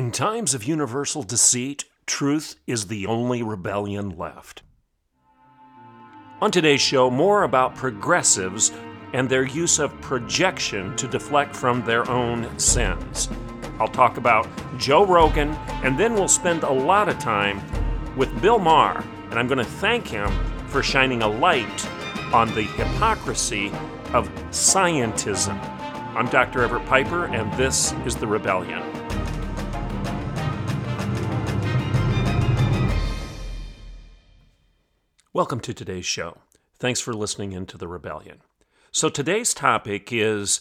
In 0.00 0.12
times 0.12 0.54
of 0.54 0.64
universal 0.64 1.22
deceit, 1.22 1.84
truth 2.06 2.56
is 2.66 2.86
the 2.86 3.06
only 3.06 3.42
rebellion 3.42 4.16
left. 4.16 4.62
On 6.40 6.50
today's 6.50 6.80
show, 6.80 7.10
more 7.10 7.42
about 7.42 7.74
progressives 7.74 8.72
and 9.12 9.28
their 9.28 9.44
use 9.44 9.78
of 9.78 9.92
projection 10.00 10.96
to 10.96 11.06
deflect 11.06 11.54
from 11.54 11.84
their 11.84 12.10
own 12.10 12.58
sins. 12.58 13.28
I'll 13.78 13.88
talk 13.88 14.16
about 14.16 14.48
Joe 14.78 15.04
Rogan, 15.04 15.50
and 15.84 16.00
then 16.00 16.14
we'll 16.14 16.28
spend 16.28 16.62
a 16.62 16.72
lot 16.72 17.10
of 17.10 17.18
time 17.18 17.60
with 18.16 18.40
Bill 18.40 18.58
Maher, 18.58 19.04
and 19.28 19.38
I'm 19.38 19.48
going 19.48 19.58
to 19.58 19.64
thank 19.64 20.08
him 20.08 20.30
for 20.68 20.82
shining 20.82 21.20
a 21.20 21.28
light 21.28 21.86
on 22.32 22.48
the 22.54 22.62
hypocrisy 22.62 23.68
of 24.14 24.30
scientism. 24.48 25.58
I'm 26.16 26.30
Dr. 26.30 26.62
Everett 26.62 26.86
Piper, 26.86 27.26
and 27.26 27.52
this 27.52 27.92
is 28.06 28.16
The 28.16 28.26
Rebellion. 28.26 28.99
Welcome 35.40 35.60
to 35.60 35.72
today's 35.72 36.04
show. 36.04 36.36
Thanks 36.78 37.00
for 37.00 37.14
listening 37.14 37.52
into 37.52 37.78
The 37.78 37.88
Rebellion. 37.88 38.42
So, 38.92 39.08
today's 39.08 39.54
topic 39.54 40.12
is 40.12 40.60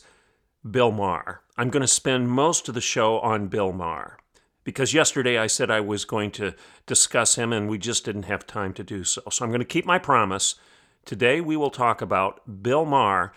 Bill 0.72 0.90
Maher. 0.90 1.42
I'm 1.58 1.70
going 1.70 1.82
to 1.82 1.86
spend 1.88 2.30
most 2.30 2.70
of 2.70 2.76
the 2.76 2.80
show 2.80 3.20
on 3.20 3.50
Bill 3.50 3.74
Maher 3.74 4.18
because 4.64 4.94
yesterday 4.94 5.38
I 5.38 5.48
said 5.48 5.70
I 5.70 5.82
was 5.82 6.06
going 6.06 6.32
to 6.32 6.56
discuss 6.86 7.36
him 7.36 7.52
and 7.52 7.68
we 7.68 7.78
just 7.78 8.06
didn't 8.06 8.24
have 8.24 8.48
time 8.48 8.74
to 8.76 8.84
do 8.86 9.04
so. 9.04 9.22
So, 9.30 9.44
I'm 9.44 9.52
going 9.52 9.60
to 9.60 9.66
keep 9.66 9.86
my 9.86 10.00
promise. 10.00 10.56
Today, 11.04 11.42
we 11.42 11.58
will 11.58 11.72
talk 11.72 12.02
about 12.02 12.64
Bill 12.64 12.86
Maher 12.86 13.34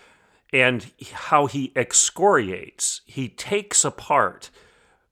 and 0.53 0.93
how 1.11 1.47
he 1.47 1.73
excoriates, 1.75 3.01
he 3.05 3.27
takes 3.27 3.83
apart 3.83 4.49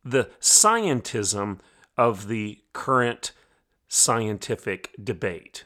the 0.06 0.30
scientism 0.40 1.60
of 1.98 2.30
the 2.30 2.62
current 2.72 3.34
scientific 3.90 4.96
debate. 5.04 5.66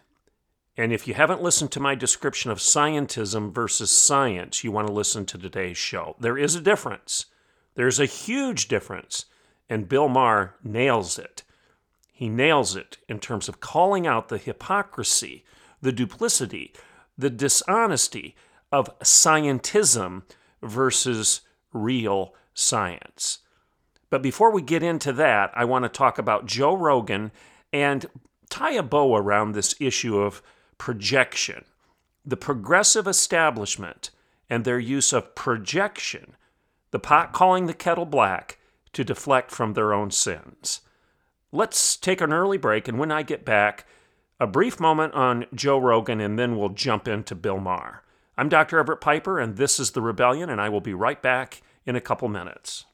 And 0.78 0.92
if 0.92 1.08
you 1.08 1.14
haven't 1.14 1.42
listened 1.42 1.72
to 1.72 1.80
my 1.80 1.96
description 1.96 2.52
of 2.52 2.58
scientism 2.58 3.54
versus 3.54 3.90
science, 3.90 4.64
you 4.64 4.72
want 4.72 4.88
to 4.88 4.94
listen 4.94 5.26
to 5.28 5.38
today's 5.38 5.78
show. 5.78 6.16
There 6.20 6.38
is 6.38 6.56
a 6.56 6.62
difference. 6.62 7.28
There's 7.76 8.00
a 8.00 8.06
huge 8.06 8.68
difference. 8.68 9.26
And 9.70 9.88
Bill 9.88 10.10
Maher 10.10 10.56
nails 10.64 11.18
it. 11.18 11.44
He 12.12 12.30
nails 12.30 12.76
it 12.76 12.98
in 13.08 13.20
terms 13.20 13.48
of 13.50 13.60
calling 13.60 14.06
out 14.06 14.30
the 14.30 14.38
hypocrisy, 14.38 15.44
the 15.82 15.92
duplicity, 15.92 16.74
the 17.18 17.30
dishonesty 17.30 18.36
of 18.72 18.98
scientism 19.00 20.24
versus 20.62 21.42
real 21.72 22.34
science. 22.54 23.40
But 24.10 24.22
before 24.22 24.52
we 24.52 24.62
get 24.62 24.84
into 24.84 25.12
that, 25.14 25.52
I 25.56 25.66
want 25.66 25.84
to 25.84 25.90
talk 25.90 26.18
about 26.18 26.46
Joe 26.46 26.76
Rogan 26.76 27.32
and 27.74 28.06
tie 28.50 28.74
a 28.74 28.84
bow 28.84 29.16
around 29.16 29.52
this 29.52 29.76
issue 29.80 30.18
of 30.20 30.42
projection. 30.78 31.66
The 32.26 32.38
progressive 32.38 33.08
establishment 33.08 34.10
and 34.50 34.66
their 34.66 34.80
use 34.80 35.14
of 35.14 35.36
projection, 35.36 36.36
the 36.92 37.00
pot 37.00 37.34
calling 37.34 37.66
the 37.66 37.74
kettle 37.74 38.06
black 38.06 38.58
to 38.94 39.04
deflect 39.04 39.52
from 39.52 39.74
their 39.74 39.94
own 39.94 40.12
sins. 40.12 40.82
Let's 41.52 41.96
take 41.96 42.22
an 42.22 42.34
early 42.34 42.58
break, 42.58 42.88
and 42.88 42.98
when 42.98 43.12
I 43.12 43.24
get 43.24 43.46
back, 43.46 43.86
a 44.40 44.48
brief 44.48 44.80
moment 44.80 45.14
on 45.14 45.46
Joe 45.54 45.78
Rogan, 45.78 46.20
and 46.20 46.38
then 46.38 46.58
we'll 46.58 46.70
jump 46.70 47.08
into 47.08 47.36
Bill 47.36 47.60
Maher. 47.60 48.04
I'm 48.38 48.50
Dr. 48.50 48.80
Everett 48.80 49.00
Piper, 49.00 49.40
and 49.40 49.56
this 49.56 49.80
is 49.80 49.92
The 49.92 50.02
Rebellion, 50.02 50.50
and 50.50 50.60
I 50.60 50.68
will 50.68 50.82
be 50.82 50.94
right 50.94 51.22
back 51.22 51.62
in 51.86 51.96
a 51.96 52.02
couple 52.02 52.28
minutes. 52.28 52.86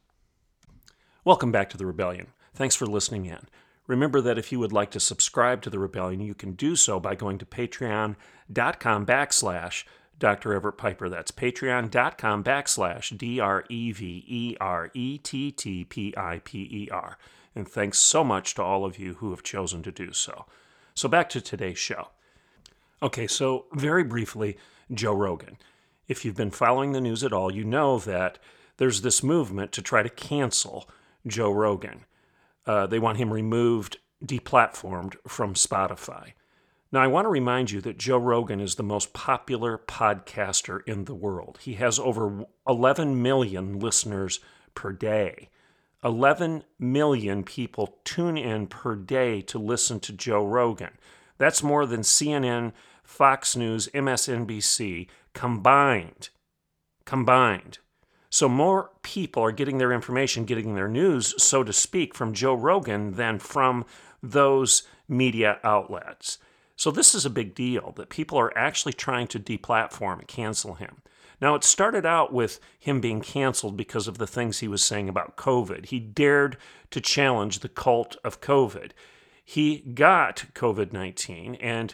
Welcome 1.25 1.51
back 1.51 1.69
to 1.71 1.77
The 1.77 1.85
Rebellion. 1.85 2.27
Thanks 2.53 2.75
for 2.75 2.85
listening 2.85 3.25
in. 3.25 3.47
Remember 3.91 4.21
that 4.21 4.37
if 4.37 4.53
you 4.53 4.59
would 4.59 4.71
like 4.71 4.89
to 4.91 5.01
subscribe 5.01 5.61
to 5.61 5.69
The 5.69 5.77
Rebellion, 5.77 6.21
you 6.21 6.33
can 6.33 6.53
do 6.53 6.77
so 6.77 6.97
by 6.97 7.13
going 7.13 7.37
to 7.39 7.45
patreon.com 7.45 9.05
backslash 9.05 9.83
Dr. 10.17 10.53
Everett 10.53 10.77
Piper. 10.77 11.09
That's 11.09 11.31
patreon.com 11.31 12.41
backslash 12.41 13.17
D 13.17 13.41
R 13.41 13.65
E 13.67 13.91
V 13.91 14.23
E 14.25 14.55
R 14.61 14.91
E 14.93 15.17
T 15.17 15.51
T 15.51 15.83
P 15.83 16.13
I 16.15 16.39
P 16.41 16.59
E 16.71 16.89
R. 16.89 17.17
And 17.53 17.67
thanks 17.67 17.99
so 17.99 18.23
much 18.23 18.55
to 18.55 18.63
all 18.63 18.85
of 18.85 18.97
you 18.97 19.15
who 19.15 19.31
have 19.31 19.43
chosen 19.43 19.83
to 19.83 19.91
do 19.91 20.13
so. 20.13 20.45
So 20.93 21.09
back 21.09 21.27
to 21.31 21.41
today's 21.41 21.77
show. 21.77 22.11
Okay, 23.03 23.27
so 23.27 23.65
very 23.73 24.05
briefly, 24.05 24.57
Joe 24.93 25.15
Rogan. 25.15 25.57
If 26.07 26.23
you've 26.23 26.37
been 26.37 26.51
following 26.51 26.93
the 26.93 27.01
news 27.01 27.25
at 27.25 27.33
all, 27.33 27.53
you 27.53 27.65
know 27.65 27.99
that 27.99 28.39
there's 28.77 29.01
this 29.01 29.21
movement 29.21 29.73
to 29.73 29.81
try 29.81 30.01
to 30.01 30.09
cancel 30.09 30.87
Joe 31.27 31.51
Rogan. 31.51 32.05
Uh, 32.65 32.87
they 32.87 32.99
want 32.99 33.17
him 33.17 33.33
removed, 33.33 33.97
deplatformed 34.23 35.15
from 35.27 35.53
Spotify. 35.53 36.33
Now, 36.91 37.01
I 37.01 37.07
want 37.07 37.25
to 37.25 37.29
remind 37.29 37.71
you 37.71 37.79
that 37.81 37.97
Joe 37.97 38.17
Rogan 38.17 38.59
is 38.59 38.75
the 38.75 38.83
most 38.83 39.13
popular 39.13 39.77
podcaster 39.77 40.81
in 40.85 41.05
the 41.05 41.15
world. 41.15 41.59
He 41.61 41.75
has 41.75 41.97
over 41.97 42.45
11 42.67 43.21
million 43.21 43.79
listeners 43.79 44.41
per 44.75 44.91
day. 44.91 45.49
11 46.03 46.63
million 46.79 47.43
people 47.43 47.99
tune 48.03 48.37
in 48.37 48.67
per 48.67 48.95
day 48.95 49.41
to 49.41 49.59
listen 49.59 49.99
to 50.01 50.11
Joe 50.11 50.45
Rogan. 50.45 50.97
That's 51.37 51.63
more 51.63 51.85
than 51.85 52.01
CNN, 52.01 52.73
Fox 53.03 53.55
News, 53.55 53.87
MSNBC 53.93 55.07
combined. 55.33 56.29
Combined. 57.05 57.79
So 58.31 58.47
more 58.47 58.91
people 59.03 59.43
are 59.43 59.51
getting 59.51 59.77
their 59.77 59.91
information, 59.91 60.45
getting 60.45 60.73
their 60.73 60.87
news, 60.87 61.35
so 61.37 61.65
to 61.65 61.73
speak, 61.73 62.15
from 62.15 62.33
Joe 62.33 62.53
Rogan 62.53 63.15
than 63.15 63.39
from 63.39 63.85
those 64.23 64.83
media 65.09 65.59
outlets. 65.65 66.37
So 66.77 66.91
this 66.91 67.13
is 67.13 67.25
a 67.25 67.29
big 67.29 67.53
deal 67.53 67.93
that 67.97 68.09
people 68.09 68.39
are 68.39 68.57
actually 68.57 68.93
trying 68.93 69.27
to 69.27 69.39
deplatform 69.39 70.19
and 70.19 70.27
cancel 70.29 70.75
him. 70.75 71.01
Now, 71.41 71.55
it 71.55 71.65
started 71.65 72.05
out 72.05 72.31
with 72.31 72.61
him 72.79 73.01
being 73.01 73.19
canceled 73.19 73.75
because 73.75 74.07
of 74.07 74.17
the 74.17 74.27
things 74.27 74.59
he 74.59 74.67
was 74.67 74.83
saying 74.83 75.09
about 75.09 75.35
COVID. 75.35 75.87
He 75.87 75.99
dared 75.99 76.55
to 76.91 77.01
challenge 77.01 77.59
the 77.59 77.69
cult 77.69 78.15
of 78.23 78.39
COVID. 78.39 78.91
He 79.43 79.79
got 79.79 80.45
COVID 80.53 80.93
19 80.93 81.55
and 81.55 81.93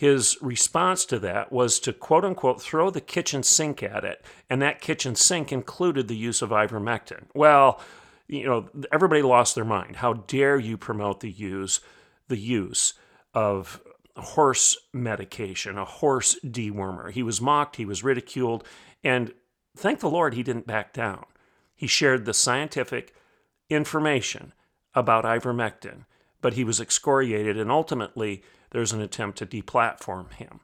his 0.00 0.38
response 0.40 1.04
to 1.04 1.18
that 1.18 1.52
was 1.52 1.78
to 1.78 1.92
quote 1.92 2.24
unquote 2.24 2.62
throw 2.62 2.88
the 2.88 3.02
kitchen 3.02 3.42
sink 3.42 3.82
at 3.82 4.02
it, 4.02 4.24
and 4.48 4.62
that 4.62 4.80
kitchen 4.80 5.14
sink 5.14 5.52
included 5.52 6.08
the 6.08 6.16
use 6.16 6.40
of 6.40 6.48
ivermectin. 6.48 7.24
Well, 7.34 7.78
you 8.26 8.46
know, 8.46 8.70
everybody 8.90 9.20
lost 9.20 9.54
their 9.54 9.64
mind. 9.66 9.96
How 9.96 10.14
dare 10.14 10.58
you 10.58 10.78
promote 10.78 11.20
the 11.20 11.30
use 11.30 11.80
the 12.28 12.38
use 12.38 12.94
of 13.34 13.82
horse 14.16 14.74
medication, 14.94 15.76
a 15.76 15.84
horse 15.84 16.34
dewormer? 16.42 17.10
He 17.10 17.22
was 17.22 17.42
mocked, 17.42 17.76
he 17.76 17.84
was 17.84 18.02
ridiculed, 18.02 18.66
and 19.04 19.34
thank 19.76 20.00
the 20.00 20.08
Lord 20.08 20.32
he 20.32 20.42
didn't 20.42 20.66
back 20.66 20.94
down. 20.94 21.26
He 21.74 21.86
shared 21.86 22.24
the 22.24 22.32
scientific 22.32 23.14
information 23.68 24.54
about 24.94 25.26
ivermectin, 25.26 26.06
but 26.40 26.54
he 26.54 26.64
was 26.64 26.80
excoriated 26.80 27.58
and 27.58 27.70
ultimately 27.70 28.42
there's 28.70 28.92
an 28.92 29.00
attempt 29.00 29.38
to 29.38 29.46
deplatform 29.46 30.32
him. 30.34 30.60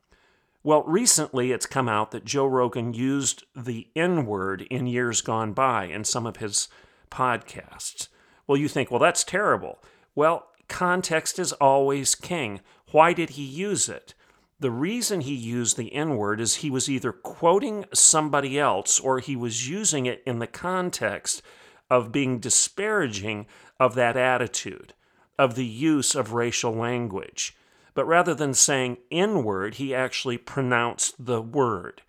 Well, 0.62 0.82
recently 0.82 1.52
it's 1.52 1.66
come 1.66 1.88
out 1.88 2.10
that 2.10 2.24
Joe 2.24 2.46
Rogan 2.46 2.92
used 2.92 3.44
the 3.54 3.88
N 3.94 4.26
word 4.26 4.62
in 4.62 4.86
years 4.86 5.20
gone 5.20 5.52
by 5.52 5.84
in 5.84 6.04
some 6.04 6.26
of 6.26 6.38
his 6.38 6.68
podcasts. 7.10 8.08
Well, 8.46 8.58
you 8.58 8.68
think, 8.68 8.90
well, 8.90 9.00
that's 9.00 9.22
terrible. 9.22 9.78
Well, 10.14 10.48
context 10.68 11.38
is 11.38 11.52
always 11.52 12.14
king. 12.14 12.60
Why 12.90 13.12
did 13.12 13.30
he 13.30 13.44
use 13.44 13.88
it? 13.88 14.14
The 14.58 14.70
reason 14.70 15.20
he 15.20 15.34
used 15.34 15.76
the 15.76 15.92
N 15.92 16.16
word 16.16 16.40
is 16.40 16.56
he 16.56 16.70
was 16.70 16.88
either 16.88 17.12
quoting 17.12 17.84
somebody 17.92 18.58
else 18.58 18.98
or 18.98 19.18
he 19.18 19.36
was 19.36 19.68
using 19.68 20.06
it 20.06 20.22
in 20.26 20.38
the 20.38 20.46
context 20.46 21.42
of 21.90 22.10
being 22.10 22.38
disparaging 22.38 23.46
of 23.78 23.94
that 23.94 24.16
attitude, 24.16 24.94
of 25.38 25.54
the 25.54 25.66
use 25.66 26.14
of 26.14 26.32
racial 26.32 26.72
language 26.72 27.56
but 27.94 28.06
rather 28.06 28.34
than 28.34 28.52
saying 28.52 28.98
N 29.10 29.42
word, 29.42 29.76
he 29.76 29.94
actually 29.94 30.36
pronounced 30.36 31.24
the 31.24 31.40
word. 31.40 32.02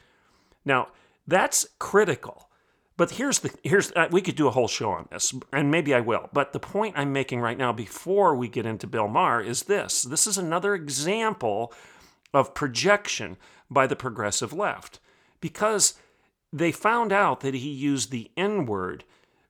Now, 0.66 0.90
that's 1.26 1.66
critical 1.80 2.50
But 2.98 3.12
here's 3.12 3.40
the 3.40 3.52
here's 3.64 3.92
uh, 3.92 4.08
we 4.12 4.22
could 4.22 4.36
do 4.36 4.48
a 4.48 4.52
whole 4.52 4.68
show 4.68 4.90
on 4.92 5.08
this, 5.12 5.34
and 5.54 5.70
maybe 5.70 5.94
I 5.94 6.00
will. 6.02 6.30
But 6.34 6.52
the 6.52 6.60
point 6.60 6.96
I'm 6.98 7.14
making 7.14 7.40
right 7.42 7.58
now, 7.58 7.72
before 7.72 8.36
we 8.36 8.48
get 8.48 8.66
into 8.66 8.88
Bill 8.88 9.08
Maher, 9.08 9.42
is 9.42 9.64
this: 9.64 10.02
this 10.02 10.26
is 10.26 10.38
another 10.38 10.74
example 10.74 11.72
of 12.34 12.56
projection 12.56 13.38
by 13.70 13.86
the 13.86 13.96
progressive 13.96 14.52
left, 14.52 15.00
because 15.40 15.94
they 16.52 16.72
found 16.72 17.14
out 17.14 17.42
that 17.42 17.54
he 17.54 17.70
used 17.70 18.10
the 18.10 18.32
N 18.36 18.66
word. 18.66 19.04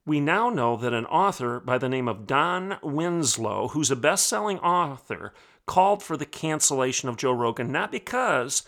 We 0.07 0.21
now 0.21 0.49
know 0.49 0.77
that 0.77 0.93
an 0.93 1.05
author 1.07 1.59
by 1.59 1.77
the 1.77 1.89
name 1.89 2.07
of 2.07 2.25
Don 2.25 2.77
Winslow, 2.81 3.67
who's 3.67 3.91
a 3.91 3.95
best-selling 3.97 4.57
author, 4.59 5.33
called 5.65 6.01
for 6.01 6.15
the 6.15 6.25
cancellation 6.25 7.09
of 7.09 7.17
Joe 7.17 7.33
Rogan 7.33 7.73
not 7.73 7.91
because 7.91 8.63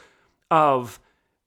of 0.51 0.99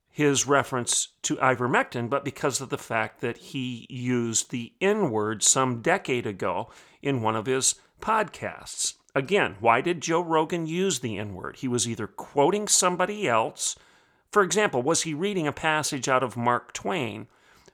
his 0.08 0.46
reference 0.46 1.08
to 1.24 1.36
ivermectin, 1.36 2.08
but 2.08 2.24
because 2.24 2.62
of 2.62 2.70
the 2.70 2.78
fact 2.78 3.20
that 3.20 3.36
he 3.36 3.86
used 3.90 4.50
the 4.50 4.72
N 4.80 5.10
word 5.10 5.42
some 5.42 5.82
decade 5.82 6.26
ago 6.26 6.70
in 7.02 7.20
one 7.20 7.36
of 7.36 7.44
his 7.44 7.74
podcasts. 8.00 8.94
Again, 9.14 9.56
why 9.60 9.82
did 9.82 10.00
Joe 10.00 10.22
Rogan 10.22 10.66
use 10.66 11.00
the 11.00 11.18
N 11.18 11.34
word? 11.34 11.56
He 11.56 11.68
was 11.68 11.86
either 11.86 12.06
quoting 12.06 12.66
somebody 12.66 13.28
else. 13.28 13.76
For 14.30 14.42
example, 14.42 14.80
was 14.80 15.02
he 15.02 15.12
reading 15.12 15.46
a 15.46 15.52
passage 15.52 16.08
out 16.08 16.22
of 16.22 16.34
Mark 16.34 16.72
Twain 16.72 17.26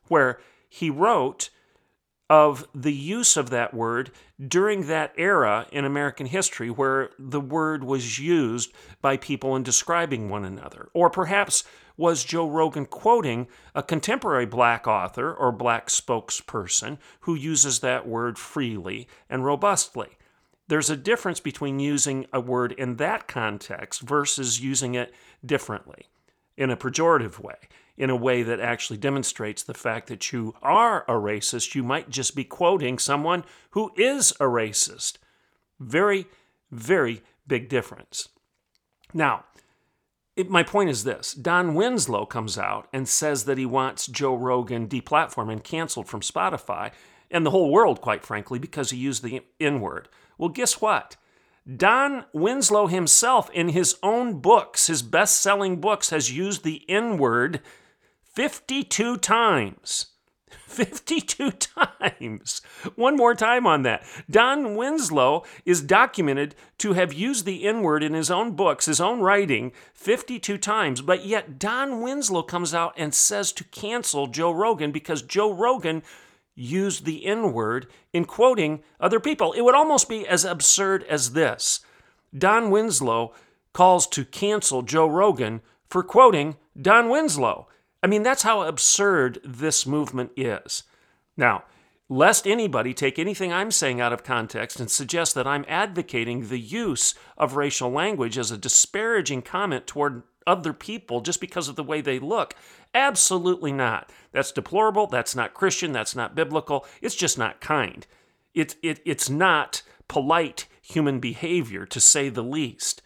where 0.09 0.41
he 0.69 0.91
wrote 0.91 1.51
of 2.31 2.69
the 2.75 2.93
use 2.93 3.37
of 3.37 3.51
that 3.51 3.73
word 3.73 4.11
during 4.47 4.87
that 4.87 5.13
era 5.17 5.67
in 5.73 5.85
American 5.85 6.27
history 6.27 6.69
where 6.71 7.11
the 7.19 7.41
word 7.41 7.83
was 7.83 8.19
used 8.19 8.73
by 9.01 9.17
people 9.17 9.57
in 9.57 9.63
describing 9.63 10.29
one 10.29 10.45
another? 10.45 10.89
Or 10.93 11.09
perhaps 11.09 11.65
was 11.97 12.25
Joe 12.25 12.49
Rogan 12.49 12.87
quoting 12.87 13.49
a 13.75 13.83
contemporary 13.83 14.47
black 14.47 14.87
author 14.87 15.35
or 15.35 15.51
black 15.51 15.89
spokesperson 15.89 16.99
who 17.21 17.35
uses 17.35 17.81
that 17.81 18.07
word 18.07 18.39
freely 18.39 19.09
and 19.29 19.45
robustly. 19.45 20.17
There's 20.69 20.91
a 20.91 20.97
difference 20.97 21.41
between 21.41 21.81
using 21.81 22.27
a 22.33 22.41
word 22.41 22.73
in 22.73 22.97
that 22.97 23.27
context 23.27 24.03
versus 24.03 24.61
using 24.61 24.95
it 24.95 25.15
differently, 25.45 26.07
in 26.59 26.71
a 26.71 26.77
pejorative 26.77 27.39
way, 27.39 27.55
in 27.97 28.11
a 28.11 28.17
way 28.17 28.43
that 28.43 28.61
actually 28.61 28.99
demonstrates 28.99 29.63
the 29.63 29.73
fact 29.73 30.09
that 30.09 30.33
you 30.33 30.55
are 30.61 31.05
a 31.05 31.13
racist. 31.13 31.75
You 31.75 31.85
might 31.85 32.11
just 32.11 32.35
be 32.35 32.45
quoting 32.45 32.99
someone 32.99 33.45
who 33.71 33.93
is 33.97 34.33
a 34.33 34.45
racist. 34.45 35.19
Very, 35.79 36.27
very 36.71 37.23
big 37.47 37.69
difference. 37.69 38.29
Now, 39.15 39.45
it, 40.35 40.51
my 40.51 40.65
point 40.65 40.91
is 40.91 41.05
this 41.05 41.33
Don 41.33 41.75
Winslow 41.75 42.27
comes 42.27 42.59
out 42.59 42.89
and 42.93 43.09
says 43.09 43.45
that 43.45 43.59
he 43.59 43.67
wants 43.67 44.07
Joe 44.09 44.35
Rogan 44.35 44.89
deplatformed 44.89 45.53
and 45.53 45.65
canceled 45.65 46.09
from 46.09 46.21
Spotify 46.21 46.91
and 47.31 47.47
the 47.47 47.51
whole 47.51 47.71
world, 47.71 48.01
quite 48.01 48.25
frankly, 48.25 48.59
because 48.59 48.91
he 48.91 48.99
used 48.99 49.23
the 49.23 49.43
N 49.61 49.81
word. 49.81 50.09
Well, 50.37 50.49
guess 50.49 50.81
what? 50.81 51.17
Don 51.77 52.25
Winslow 52.33 52.87
himself, 52.87 53.51
in 53.51 53.71
his 53.71 53.97
own 54.03 54.41
books, 54.41 54.87
his 54.87 55.03
best 55.03 55.41
selling 55.41 55.81
books, 55.81 56.11
has 56.11 56.35
used 56.35 56.65
the 56.65 56.89
N 56.89 57.19
word 57.19 57.61
52 58.23 59.19
times. 59.19 60.07
52 60.67 61.51
times. 61.51 62.63
One 62.95 63.17
more 63.17 63.35
time 63.35 63.67
on 63.67 63.83
that. 63.83 64.05
Don 64.31 64.77
Winslow 64.77 65.45
is 65.67 65.83
documented 65.83 66.55
to 66.79 66.95
have 66.95 67.13
used 67.13 67.45
the 67.45 67.67
N 67.67 67.83
word 67.83 68.03
in 68.03 68.15
his 68.15 68.31
own 68.31 68.53
books, 68.53 68.87
his 68.87 69.01
own 69.01 69.21
writing, 69.21 69.73
52 69.95 70.57
times, 70.59 71.03
but 71.03 71.27
yet 71.27 71.59
Don 71.59 72.01
Winslow 72.01 72.43
comes 72.43 72.73
out 72.73 72.95
and 72.97 73.15
says 73.15 73.53
to 73.53 73.65
cancel 73.65 74.27
Joe 74.27 74.53
Rogan 74.53 74.93
because 74.93 75.23
Joe 75.23 75.53
Rogan 75.53 76.03
used 76.59 77.05
the 77.05 77.25
N 77.25 77.53
word 77.53 77.87
in 78.13 78.25
quoting 78.25 78.83
other 79.01 79.21
people. 79.21 79.53
It 79.53 79.63
would 79.63 79.75
almost 79.75 80.09
be 80.09 80.27
as 80.27 80.45
absurd 80.45 81.05
as 81.05 81.33
this 81.33 81.81
Don 82.37 82.71
Winslow 82.71 83.33
calls 83.73 84.07
to 84.09 84.25
cancel 84.25 84.83
Joe 84.83 85.07
Rogan 85.07 85.61
for 85.89 86.03
quoting 86.03 86.57
Don 86.81 87.09
Winslow. 87.09 87.69
I 88.03 88.07
mean, 88.07 88.23
that's 88.23 88.43
how 88.43 88.63
absurd 88.63 89.41
this 89.45 89.87
movement 89.87 90.31
is. 90.37 90.85
Now, 91.37 91.65
lest 92.09 92.47
anybody 92.47 92.95
take 92.95 93.19
anything 93.19 93.53
I'm 93.53 93.71
saying 93.71 94.01
out 94.01 94.13
of 94.13 94.25
context 94.25 94.81
and 94.81 94.91
suggest 94.91 95.35
that 95.35 95.47
I'm 95.47 95.65
advocating 95.69 96.49
the 96.49 96.59
use 96.59 97.15
of 97.37 97.57
racial 97.57 97.91
language 97.91 98.39
as 98.39 98.51
a 98.51 98.59
disparaging 98.59 99.43
comment 99.43 99.87
toward 99.87 100.23
other 100.49 100.73
people 100.73 101.21
just 101.21 101.41
because 101.41 101.69
of 101.69 101.77
the 101.77 101.85
way 101.85 102.01
they 102.01 102.19
look. 102.19 102.55
Absolutely 102.95 103.71
not. 103.71 104.11
That's 104.33 104.51
deplorable. 104.51 105.07
That's 105.07 105.37
not 105.37 105.55
Christian. 105.55 105.93
That's 105.93 106.17
not 106.17 106.35
biblical. 106.35 106.87
It's 107.03 107.15
just 107.15 107.39
not 107.39 107.61
kind. 107.61 108.07
It, 108.55 108.75
it, 108.83 109.01
it's 109.05 109.29
not 109.29 109.83
polite 110.09 110.67
human 110.81 111.21
behavior, 111.21 111.85
to 111.87 112.01
say 112.01 112.31
the 112.31 112.43
least. 112.43 113.03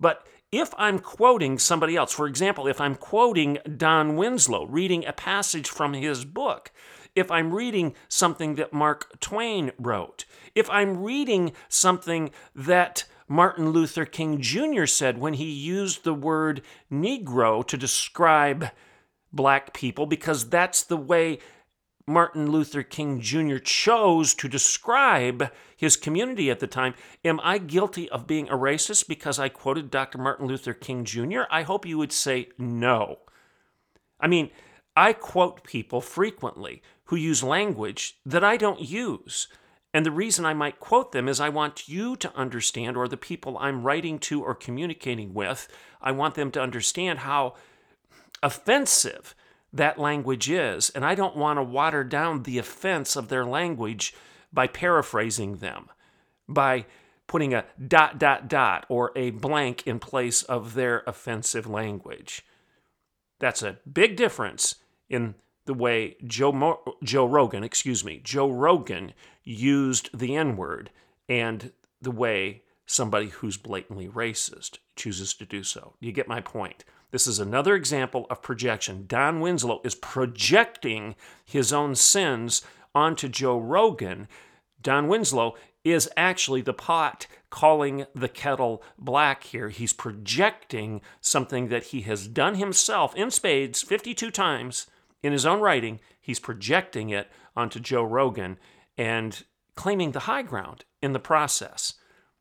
But 0.00 0.26
if 0.50 0.74
I'm 0.76 0.98
quoting 0.98 1.58
somebody 1.58 1.94
else, 1.94 2.12
for 2.12 2.26
example, 2.26 2.66
if 2.66 2.80
I'm 2.80 2.96
quoting 2.96 3.58
Don 3.76 4.16
Winslow, 4.16 4.66
reading 4.66 5.06
a 5.06 5.12
passage 5.12 5.68
from 5.68 5.92
his 5.92 6.24
book, 6.24 6.72
if 7.14 7.30
I'm 7.30 7.54
reading 7.54 7.94
something 8.08 8.56
that 8.56 8.72
Mark 8.72 9.20
Twain 9.20 9.70
wrote, 9.78 10.24
if 10.56 10.68
I'm 10.70 11.02
reading 11.02 11.52
something 11.68 12.30
that 12.54 13.04
Martin 13.30 13.70
Luther 13.70 14.04
King 14.04 14.40
Jr. 14.40 14.86
said 14.86 15.18
when 15.18 15.34
he 15.34 15.48
used 15.48 16.02
the 16.02 16.12
word 16.12 16.62
Negro 16.90 17.64
to 17.68 17.76
describe 17.76 18.70
black 19.32 19.72
people, 19.72 20.04
because 20.04 20.48
that's 20.48 20.82
the 20.82 20.96
way 20.96 21.38
Martin 22.08 22.50
Luther 22.50 22.82
King 22.82 23.20
Jr. 23.20 23.58
chose 23.58 24.34
to 24.34 24.48
describe 24.48 25.52
his 25.76 25.96
community 25.96 26.50
at 26.50 26.58
the 26.58 26.66
time. 26.66 26.92
Am 27.24 27.38
I 27.44 27.58
guilty 27.58 28.10
of 28.10 28.26
being 28.26 28.48
a 28.48 28.56
racist 28.56 29.06
because 29.06 29.38
I 29.38 29.48
quoted 29.48 29.92
Dr. 29.92 30.18
Martin 30.18 30.48
Luther 30.48 30.74
King 30.74 31.04
Jr.? 31.04 31.42
I 31.52 31.62
hope 31.62 31.86
you 31.86 31.98
would 31.98 32.12
say 32.12 32.48
no. 32.58 33.18
I 34.18 34.26
mean, 34.26 34.50
I 34.96 35.12
quote 35.12 35.62
people 35.62 36.00
frequently 36.00 36.82
who 37.04 37.14
use 37.14 37.44
language 37.44 38.18
that 38.26 38.42
I 38.42 38.56
don't 38.56 38.80
use. 38.80 39.46
And 39.92 40.06
the 40.06 40.12
reason 40.12 40.44
I 40.44 40.54
might 40.54 40.78
quote 40.78 41.12
them 41.12 41.28
is 41.28 41.40
I 41.40 41.48
want 41.48 41.88
you 41.88 42.14
to 42.16 42.36
understand, 42.36 42.96
or 42.96 43.08
the 43.08 43.16
people 43.16 43.58
I'm 43.58 43.82
writing 43.82 44.18
to 44.20 44.42
or 44.42 44.54
communicating 44.54 45.34
with, 45.34 45.66
I 46.00 46.12
want 46.12 46.34
them 46.36 46.50
to 46.52 46.62
understand 46.62 47.20
how 47.20 47.54
offensive 48.42 49.34
that 49.72 49.98
language 49.98 50.48
is. 50.48 50.90
And 50.90 51.04
I 51.04 51.14
don't 51.14 51.36
want 51.36 51.58
to 51.58 51.62
water 51.62 52.04
down 52.04 52.44
the 52.44 52.58
offense 52.58 53.16
of 53.16 53.28
their 53.28 53.44
language 53.44 54.14
by 54.52 54.66
paraphrasing 54.66 55.56
them, 55.56 55.88
by 56.48 56.86
putting 57.26 57.54
a 57.54 57.64
dot, 57.86 58.18
dot, 58.18 58.48
dot, 58.48 58.86
or 58.88 59.12
a 59.14 59.30
blank 59.30 59.86
in 59.86 59.98
place 59.98 60.42
of 60.42 60.74
their 60.74 61.04
offensive 61.06 61.66
language. 61.68 62.44
That's 63.38 63.62
a 63.62 63.78
big 63.90 64.16
difference 64.16 64.76
in 65.08 65.34
the 65.66 65.74
way 65.74 66.16
Joe, 66.24 66.52
Mo- 66.52 66.80
Joe 67.02 67.26
Rogan, 67.26 67.62
excuse 67.62 68.04
me, 68.04 68.20
Joe 68.22 68.50
Rogan 68.50 69.12
used 69.44 70.10
the 70.18 70.36
N 70.36 70.56
word 70.56 70.90
and 71.28 71.72
the 72.00 72.10
way 72.10 72.62
somebody 72.86 73.28
who's 73.28 73.56
blatantly 73.56 74.08
racist 74.08 74.78
chooses 74.96 75.34
to 75.34 75.46
do 75.46 75.62
so. 75.62 75.94
You 76.00 76.12
get 76.12 76.26
my 76.28 76.40
point. 76.40 76.84
This 77.10 77.26
is 77.26 77.38
another 77.38 77.74
example 77.74 78.26
of 78.30 78.42
projection. 78.42 79.04
Don 79.06 79.40
Winslow 79.40 79.80
is 79.84 79.94
projecting 79.94 81.14
his 81.44 81.72
own 81.72 81.94
sins 81.94 82.62
onto 82.94 83.28
Joe 83.28 83.58
Rogan. 83.58 84.28
Don 84.80 85.08
Winslow 85.08 85.54
is 85.84 86.10
actually 86.16 86.60
the 86.60 86.74
pot 86.74 87.26
calling 87.48 88.06
the 88.14 88.28
kettle 88.28 88.82
black 88.98 89.44
here. 89.44 89.70
He's 89.70 89.92
projecting 89.92 91.00
something 91.20 91.68
that 91.68 91.84
he 91.84 92.02
has 92.02 92.28
done 92.28 92.56
himself 92.56 93.14
in 93.16 93.30
spades 93.30 93.82
52 93.82 94.30
times 94.30 94.86
in 95.22 95.32
his 95.32 95.46
own 95.46 95.60
writing. 95.60 96.00
He's 96.20 96.40
projecting 96.40 97.10
it 97.10 97.30
onto 97.56 97.80
Joe 97.80 98.04
Rogan 98.04 98.58
and 98.96 99.44
claiming 99.74 100.12
the 100.12 100.20
high 100.20 100.42
ground 100.42 100.84
in 101.02 101.12
the 101.12 101.18
process. 101.18 101.94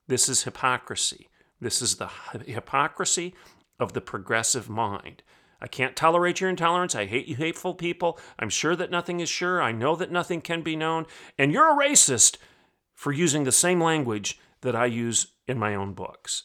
This 0.07 0.27
is 0.27 0.43
hypocrisy. 0.43 1.29
This 1.61 1.81
is 1.81 1.95
the 1.95 2.09
hypocrisy 2.45 3.35
of 3.79 3.93
the 3.93 4.01
progressive 4.01 4.69
mind. 4.69 5.23
I 5.61 5.67
can't 5.67 5.95
tolerate 5.95 6.39
your 6.39 6.49
intolerance. 6.49 6.95
I 6.95 7.05
hate 7.05 7.27
you 7.27 7.35
hateful 7.35 7.73
people. 7.73 8.17
I'm 8.37 8.49
sure 8.49 8.75
that 8.75 8.91
nothing 8.91 9.19
is 9.19 9.29
sure. 9.29 9.61
I 9.61 9.71
know 9.71 9.95
that 9.95 10.11
nothing 10.11 10.41
can 10.41 10.61
be 10.61 10.75
known. 10.75 11.05
And 11.37 11.51
you're 11.51 11.69
a 11.69 11.87
racist 11.87 12.37
for 12.95 13.11
using 13.11 13.43
the 13.43 13.51
same 13.51 13.81
language 13.81 14.39
that 14.61 14.75
I 14.75 14.85
use 14.85 15.27
in 15.47 15.59
my 15.59 15.75
own 15.75 15.93
books. 15.93 16.43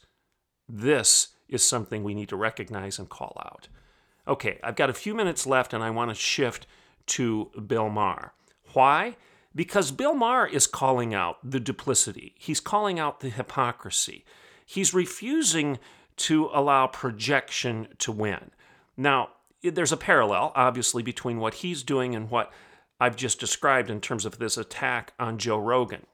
This 0.68 1.28
is 1.48 1.62
something 1.62 2.02
we 2.02 2.14
need 2.14 2.28
to 2.30 2.36
recognize 2.36 2.98
and 2.98 3.08
call 3.08 3.40
out. 3.44 3.68
Okay, 4.26 4.58
I've 4.62 4.76
got 4.76 4.90
a 4.90 4.94
few 4.94 5.14
minutes 5.14 5.46
left 5.46 5.72
and 5.72 5.82
I 5.82 5.90
want 5.90 6.10
to 6.10 6.14
shift 6.14 6.66
to 7.06 7.50
Bill 7.66 7.88
Maher. 7.90 8.32
Why? 8.72 9.16
Because 9.54 9.92
Bill 9.92 10.14
Maher 10.14 10.46
is 10.46 10.66
calling 10.66 11.14
out 11.14 11.38
the 11.48 11.60
duplicity, 11.60 12.34
he's 12.38 12.60
calling 12.60 12.98
out 12.98 13.20
the 13.20 13.28
hypocrisy. 13.28 14.24
He's 14.66 14.94
refusing 14.94 15.78
to 16.16 16.48
allow 16.52 16.86
projection 16.86 17.88
to 17.98 18.10
win. 18.10 18.50
Now, 18.96 19.30
there's 19.62 19.92
a 19.92 19.96
parallel, 19.96 20.52
obviously, 20.54 21.02
between 21.02 21.38
what 21.38 21.54
he's 21.54 21.82
doing 21.82 22.14
and 22.14 22.30
what 22.30 22.52
I've 23.00 23.16
just 23.16 23.40
described 23.40 23.90
in 23.90 24.00
terms 24.00 24.24
of 24.24 24.38
this 24.38 24.56
attack 24.56 25.12
on 25.18 25.38
Joe 25.38 25.58
Rogan. 25.58 26.06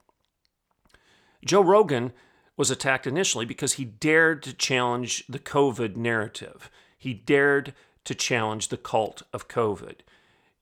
Joe 1.45 1.63
Rogan 1.63 2.13
was 2.57 2.71
attacked 2.71 3.07
initially 3.07 3.45
because 3.45 3.75
he 3.75 3.85
dared 3.85 4.43
to 4.43 4.53
challenge 4.53 5.25
the 5.29 5.39
COVID 5.39 5.97
narrative. 5.97 6.71
He 6.99 7.15
dared 7.15 7.75
to 8.05 8.15
challenge 8.15 8.69
the 8.69 8.77
cult 8.77 9.23
of 9.33 9.49
COVID. 9.49 9.97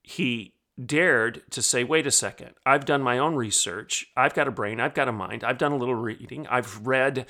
He 0.02 0.54
dared 0.84 1.42
to 1.50 1.62
say, 1.62 1.84
wait 1.84 2.06
a 2.06 2.10
second, 2.10 2.54
I've 2.64 2.84
done 2.84 3.02
my 3.02 3.18
own 3.18 3.34
research. 3.34 4.06
I've 4.16 4.34
got 4.34 4.48
a 4.48 4.52
brain. 4.52 4.80
I've 4.80 4.94
got 4.94 5.08
a 5.08 5.12
mind. 5.12 5.44
I've 5.44 5.58
done 5.58 5.72
a 5.72 5.76
little 5.76 5.94
reading. 5.94 6.46
I've 6.46 6.86
read 6.86 7.26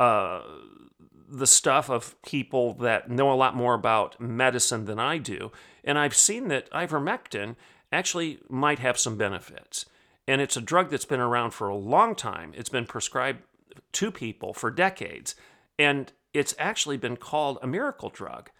uh, 0.00 0.42
the 1.28 1.46
stuff 1.46 1.90
of 1.90 2.20
people 2.22 2.74
that 2.74 3.10
know 3.10 3.32
a 3.32 3.34
lot 3.34 3.54
more 3.54 3.74
about 3.74 4.20
medicine 4.20 4.86
than 4.86 4.98
I 4.98 5.18
do. 5.18 5.52
And 5.84 5.98
I've 5.98 6.16
seen 6.16 6.48
that 6.48 6.70
ivermectin 6.70 7.56
actually 7.92 8.40
might 8.48 8.78
have 8.80 8.98
some 8.98 9.16
benefits. 9.16 9.86
And 10.26 10.40
it's 10.40 10.56
a 10.56 10.60
drug 10.60 10.90
that's 10.90 11.04
been 11.04 11.20
around 11.20 11.52
for 11.52 11.68
a 11.68 11.76
long 11.76 12.14
time. 12.14 12.52
It's 12.56 12.68
been 12.68 12.86
prescribed 12.86 13.42
to 13.92 14.10
people 14.10 14.52
for 14.52 14.70
decades. 14.70 15.34
And 15.78 16.12
it's 16.34 16.54
actually 16.58 16.96
been 16.96 17.16
called 17.16 17.58
a 17.62 17.66
miracle 17.66 18.10
drug. 18.10 18.50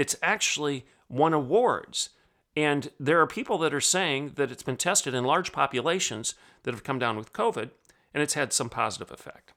It's 0.00 0.16
actually 0.22 0.86
won 1.10 1.34
awards. 1.34 2.08
And 2.56 2.90
there 2.98 3.20
are 3.20 3.26
people 3.26 3.58
that 3.58 3.74
are 3.74 3.82
saying 3.82 4.32
that 4.36 4.50
it's 4.50 4.62
been 4.62 4.78
tested 4.78 5.12
in 5.12 5.24
large 5.24 5.52
populations 5.52 6.34
that 6.62 6.72
have 6.72 6.84
come 6.84 6.98
down 6.98 7.18
with 7.18 7.34
COVID, 7.34 7.68
and 8.14 8.22
it's 8.22 8.32
had 8.32 8.54
some 8.54 8.70
positive 8.70 9.10
effect. 9.10 9.52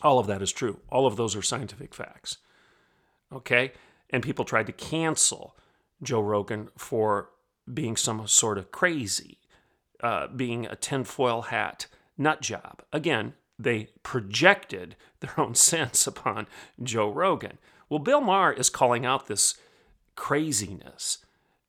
All 0.00 0.18
of 0.18 0.26
that 0.26 0.40
is 0.40 0.52
true. 0.52 0.80
All 0.88 1.06
of 1.06 1.16
those 1.16 1.36
are 1.36 1.42
scientific 1.42 1.94
facts. 1.94 2.38
Okay? 3.30 3.72
And 4.08 4.22
people 4.22 4.46
tried 4.46 4.68
to 4.68 4.72
cancel 4.72 5.54
Joe 6.02 6.22
Rogan 6.22 6.70
for 6.78 7.28
being 7.70 7.94
some 7.94 8.26
sort 8.26 8.56
of 8.56 8.72
crazy, 8.72 9.36
uh, 10.02 10.28
being 10.28 10.64
a 10.64 10.76
tinfoil 10.76 11.42
hat 11.42 11.88
nut 12.16 12.40
job. 12.40 12.82
Again, 12.90 13.34
they 13.58 13.90
projected 14.02 14.96
their 15.20 15.38
own 15.38 15.54
sense 15.70 16.06
upon 16.06 16.46
Joe 16.82 17.12
Rogan. 17.12 17.58
Well, 17.88 17.98
Bill 17.98 18.20
Maher 18.20 18.52
is 18.52 18.70
calling 18.70 19.06
out 19.06 19.26
this 19.26 19.54
craziness 20.14 21.18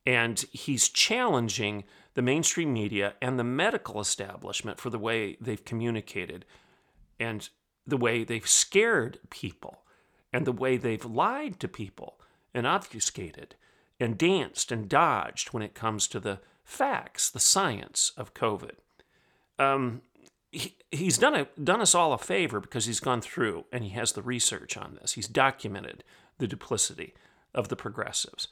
and 0.06 0.44
he's 0.52 0.90
challenging 0.90 1.84
the 2.16 2.22
mainstream 2.22 2.74
media 2.74 3.14
and 3.22 3.38
the 3.38 3.44
medical 3.44 4.00
establishment 4.00 4.80
for 4.80 4.90
the 4.90 5.00
way 5.00 5.38
they've 5.40 5.64
communicated 5.64 6.46
and 7.20 7.50
the 7.86 7.98
way 7.98 8.24
they've 8.24 8.48
scared 8.48 9.20
people 9.30 9.84
and 10.34 10.46
the 10.46 10.52
way 10.52 10.78
they've 10.78 11.06
lied 11.06 11.60
to 11.60 11.68
people 11.68 12.20
and 12.54 12.66
obfuscated 12.66 13.56
and 14.00 14.18
danced 14.18 14.72
and 14.72 14.90
dodged 14.90 15.50
when 15.50 15.64
it 15.64 15.76
comes 15.76 16.08
to 16.08 16.20
the 16.20 16.40
facts, 16.64 17.30
the 17.30 17.40
science 17.40 18.12
of 18.18 18.34
COVID. 18.34 18.76
Um, 19.58 20.02
he, 20.52 20.76
he's 20.92 21.18
done 21.18 21.36
a, 21.36 21.48
done 21.62 21.82
us 21.82 21.96
all 21.96 22.14
a 22.14 22.18
favor 22.18 22.60
because 22.60 22.86
he's 22.86 23.00
gone 23.00 23.22
through 23.22 23.66
and 23.72 23.84
he 23.84 23.92
has 23.92 24.14
the 24.14 24.22
research 24.22 24.78
on 24.78 24.98
this. 25.00 25.14
He's 25.14 25.28
documented 25.28 26.04
the 26.38 26.48
duplicity 26.48 27.14
of 27.54 27.70
the 27.70 27.76
progressives. 27.76 28.48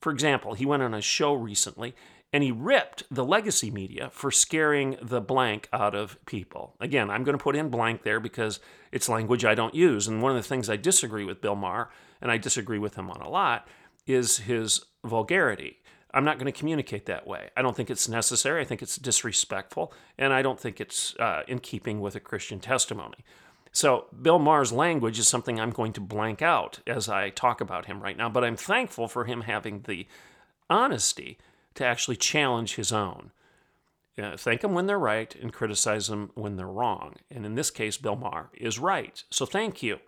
For 0.00 0.12
example, 0.12 0.54
he 0.54 0.66
went 0.66 0.82
on 0.82 0.94
a 0.94 1.00
show 1.00 1.34
recently 1.34 1.94
and 2.32 2.42
he 2.42 2.50
ripped 2.50 3.04
the 3.10 3.24
legacy 3.24 3.70
media 3.70 4.10
for 4.12 4.30
scaring 4.30 4.96
the 5.00 5.20
blank 5.20 5.68
out 5.72 5.94
of 5.94 6.18
people. 6.26 6.74
Again, 6.80 7.08
I'm 7.08 7.24
going 7.24 7.38
to 7.38 7.42
put 7.42 7.56
in 7.56 7.70
blank 7.70 8.02
there 8.02 8.20
because 8.20 8.60
it's 8.90 9.08
language 9.08 9.44
I 9.44 9.54
don't 9.54 9.74
use. 9.74 10.08
And 10.08 10.20
one 10.20 10.32
of 10.32 10.36
the 10.36 10.48
things 10.48 10.68
I 10.68 10.76
disagree 10.76 11.24
with 11.24 11.40
Bill 11.40 11.54
Maher, 11.54 11.88
and 12.20 12.30
I 12.30 12.36
disagree 12.36 12.78
with 12.78 12.96
him 12.96 13.10
on 13.10 13.20
a 13.20 13.28
lot, 13.28 13.68
is 14.06 14.38
his 14.38 14.84
vulgarity. 15.04 15.78
I'm 16.12 16.24
not 16.24 16.38
going 16.38 16.50
to 16.50 16.58
communicate 16.58 17.06
that 17.06 17.26
way. 17.26 17.50
I 17.56 17.62
don't 17.62 17.76
think 17.76 17.90
it's 17.90 18.08
necessary. 18.08 18.60
I 18.62 18.64
think 18.64 18.82
it's 18.82 18.96
disrespectful, 18.96 19.92
and 20.16 20.32
I 20.32 20.42
don't 20.42 20.58
think 20.58 20.80
it's 20.80 21.14
uh, 21.16 21.42
in 21.46 21.58
keeping 21.58 22.00
with 22.00 22.14
a 22.14 22.20
Christian 22.20 22.60
testimony. 22.60 23.24
So, 23.72 24.06
Bill 24.22 24.38
Maher's 24.38 24.72
language 24.72 25.18
is 25.18 25.28
something 25.28 25.60
I'm 25.60 25.70
going 25.70 25.92
to 25.94 26.00
blank 26.00 26.40
out 26.40 26.80
as 26.86 27.10
I 27.10 27.28
talk 27.28 27.60
about 27.60 27.84
him 27.84 28.02
right 28.02 28.16
now, 28.16 28.30
but 28.30 28.42
I'm 28.42 28.56
thankful 28.56 29.08
for 29.08 29.26
him 29.26 29.42
having 29.42 29.82
the 29.82 30.06
honesty 30.70 31.36
to 31.74 31.84
actually 31.84 32.16
challenge 32.16 32.76
his 32.76 32.90
own. 32.90 33.32
Thank 34.36 34.62
them 34.62 34.72
when 34.72 34.86
they're 34.86 34.98
right 34.98 35.34
and 35.34 35.52
criticize 35.52 36.06
them 36.06 36.30
when 36.34 36.56
they're 36.56 36.66
wrong. 36.66 37.16
And 37.30 37.44
in 37.44 37.54
this 37.54 37.70
case, 37.70 37.98
Bill 37.98 38.16
Maher 38.16 38.48
is 38.54 38.78
right. 38.78 39.22
So, 39.28 39.44
thank 39.44 39.82
you. 39.82 39.98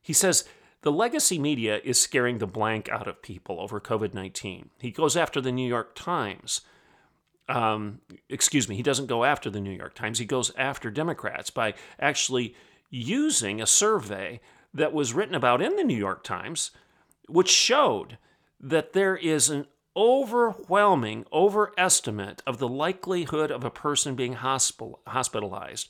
He 0.00 0.12
says, 0.12 0.44
the 0.82 0.92
legacy 0.92 1.38
media 1.38 1.80
is 1.84 2.00
scaring 2.00 2.38
the 2.38 2.46
blank 2.46 2.88
out 2.88 3.06
of 3.06 3.22
people 3.22 3.60
over 3.60 3.80
COVID 3.80 4.14
19. 4.14 4.70
He 4.78 4.90
goes 4.90 5.16
after 5.16 5.40
the 5.40 5.52
New 5.52 5.68
York 5.68 5.94
Times. 5.94 6.62
Um, 7.48 8.00
excuse 8.28 8.68
me, 8.68 8.76
he 8.76 8.82
doesn't 8.82 9.06
go 9.06 9.24
after 9.24 9.50
the 9.50 9.60
New 9.60 9.72
York 9.72 9.94
Times. 9.94 10.18
He 10.18 10.24
goes 10.24 10.52
after 10.56 10.90
Democrats 10.90 11.50
by 11.50 11.74
actually 11.98 12.54
using 12.90 13.60
a 13.60 13.66
survey 13.66 14.40
that 14.72 14.92
was 14.92 15.12
written 15.12 15.34
about 15.34 15.60
in 15.60 15.76
the 15.76 15.84
New 15.84 15.96
York 15.96 16.22
Times, 16.22 16.70
which 17.28 17.50
showed 17.50 18.18
that 18.60 18.92
there 18.92 19.16
is 19.16 19.50
an 19.50 19.66
overwhelming 19.96 21.26
overestimate 21.32 22.42
of 22.46 22.58
the 22.58 22.68
likelihood 22.68 23.50
of 23.50 23.64
a 23.64 23.70
person 23.70 24.14
being 24.14 24.34
hospital, 24.34 25.00
hospitalized 25.08 25.88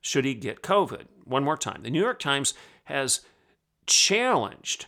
should 0.00 0.24
he 0.24 0.34
get 0.34 0.62
COVID. 0.62 1.06
One 1.24 1.44
more 1.44 1.56
time. 1.56 1.82
The 1.82 1.90
New 1.90 2.00
York 2.00 2.20
Times 2.20 2.54
has 2.84 3.20
challenged 3.90 4.86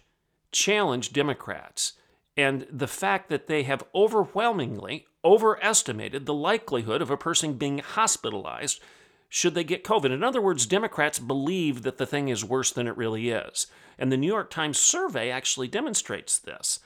challenged 0.53 1.13
Democrats 1.13 1.95
and 2.37 2.67
the 2.71 2.87
fact 2.87 3.29
that 3.29 3.47
they 3.47 3.63
have 3.65 3.85
overwhelmingly 3.95 5.07
overestimated 5.25 6.25
the 6.25 6.35
likelihood 6.35 7.03
of 7.03 7.11
a 7.11 7.17
person 7.17 7.55
being 7.55 7.79
hospitalized 7.79 8.81
should 9.29 9.55
they 9.55 9.65
get 9.65 9.85
COVID. 9.85 10.13
In 10.13 10.23
other 10.23 10.43
words, 10.43 10.67
Democrats 10.67 11.19
believe 11.19 11.83
that 11.83 11.97
the 11.97 12.07
thing 12.07 12.29
is 12.29 12.45
worse 12.45 12.71
than 12.71 12.87
it 12.87 12.97
really 12.97 13.31
is. 13.31 13.67
And 13.99 14.13
the 14.13 14.17
New 14.17 14.27
York 14.27 14.51
Times 14.51 14.79
survey 14.79 15.31
actually 15.31 15.69
demonstrates 15.69 16.39
this. 16.39 16.81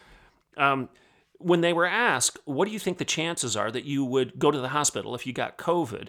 Um, 0.56 0.88
when 1.38 1.60
they 1.60 1.72
were 1.72 1.86
asked, 1.86 2.38
what 2.44 2.66
do 2.66 2.72
you 2.72 2.78
think 2.78 2.98
the 2.98 3.04
chances 3.04 3.56
are 3.56 3.70
that 3.70 3.84
you 3.84 4.04
would 4.04 4.38
go 4.38 4.50
to 4.50 4.58
the 4.60 4.68
hospital 4.68 5.14
if 5.14 5.26
you 5.26 5.32
got 5.32 5.58
COVID? 5.58 6.08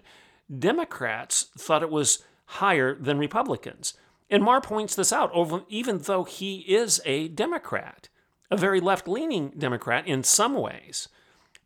Democrats 0.58 1.48
thought 1.58 1.84
it 1.84 1.90
was 1.90 2.24
higher 2.46 2.96
than 2.96 3.18
Republicans. 3.18 3.94
And 4.30 4.44
Maher 4.44 4.62
points 4.62 4.96
this 4.96 5.14
out, 5.14 5.32
even 5.70 6.00
though 6.00 6.24
he 6.24 6.60
is 6.60 7.02
a 7.06 7.30
Democrat, 7.30 8.10
a 8.52 8.58
very 8.58 8.82
left 8.82 9.08
leaning 9.08 9.54
Democrat 9.58 10.06
in 10.06 10.24
some 10.24 10.54
ways. 10.54 11.08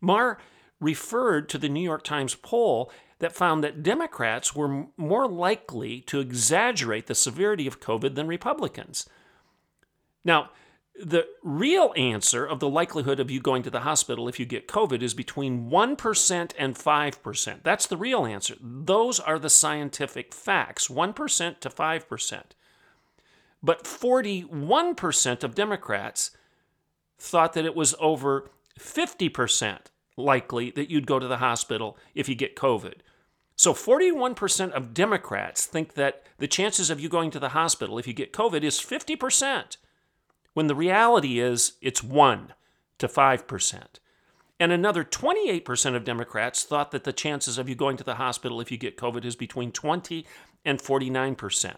Maher 0.00 0.38
referred 0.80 1.48
to 1.48 1.58
the 1.58 1.68
New 1.68 1.82
York 1.82 2.04
Times 2.04 2.34
poll 2.34 2.90
that 3.18 3.32
found 3.32 3.62
that 3.62 3.82
Democrats 3.82 4.54
were 4.54 4.86
more 4.96 5.28
likely 5.28 6.00
to 6.02 6.20
exaggerate 6.20 7.06
the 7.06 7.14
severity 7.14 7.66
of 7.66 7.80
COVID 7.80 8.14
than 8.14 8.26
Republicans. 8.26 9.08
Now, 10.24 10.50
the 10.94 11.26
real 11.42 11.92
answer 11.96 12.44
of 12.44 12.60
the 12.60 12.68
likelihood 12.68 13.18
of 13.18 13.30
you 13.30 13.40
going 13.40 13.62
to 13.62 13.70
the 13.70 13.80
hospital 13.80 14.28
if 14.28 14.38
you 14.38 14.46
get 14.46 14.68
COVID 14.68 15.02
is 15.02 15.14
between 15.14 15.70
1% 15.70 16.52
and 16.58 16.74
5%. 16.74 17.62
That's 17.62 17.86
the 17.86 17.96
real 17.96 18.26
answer. 18.26 18.56
Those 18.60 19.18
are 19.18 19.38
the 19.38 19.50
scientific 19.50 20.34
facts 20.34 20.88
1% 20.88 21.60
to 21.60 21.68
5%. 21.70 22.42
But 23.62 23.84
41% 23.84 25.44
of 25.44 25.54
Democrats 25.54 26.30
thought 27.18 27.52
that 27.54 27.64
it 27.64 27.76
was 27.76 27.94
over 28.00 28.50
50% 28.78 29.78
likely 30.16 30.70
that 30.72 30.90
you'd 30.90 31.06
go 31.06 31.18
to 31.18 31.28
the 31.28 31.38
hospital 31.38 31.96
if 32.14 32.28
you 32.28 32.34
get 32.34 32.56
COVID. 32.56 32.96
So 33.54 33.72
41% 33.72 34.72
of 34.72 34.94
Democrats 34.94 35.66
think 35.66 35.94
that 35.94 36.24
the 36.38 36.48
chances 36.48 36.90
of 36.90 37.00
you 37.00 37.08
going 37.08 37.30
to 37.30 37.38
the 37.38 37.50
hospital 37.50 37.98
if 37.98 38.06
you 38.06 38.12
get 38.12 38.32
COVID 38.32 38.62
is 38.62 38.78
50%, 38.78 39.76
when 40.54 40.66
the 40.66 40.74
reality 40.74 41.40
is 41.40 41.74
it's 41.80 42.02
1 42.02 42.54
to 42.98 43.08
5%. 43.08 43.82
And 44.60 44.70
another 44.70 45.02
28% 45.02 45.96
of 45.96 46.04
Democrats 46.04 46.62
thought 46.62 46.92
that 46.92 47.04
the 47.04 47.12
chances 47.12 47.58
of 47.58 47.68
you 47.68 47.74
going 47.74 47.96
to 47.96 48.04
the 48.04 48.14
hospital 48.14 48.60
if 48.60 48.70
you 48.70 48.78
get 48.78 48.96
COVID 48.96 49.24
is 49.24 49.34
between 49.34 49.72
20 49.72 50.24
and 50.64 50.78
49%. 50.78 51.76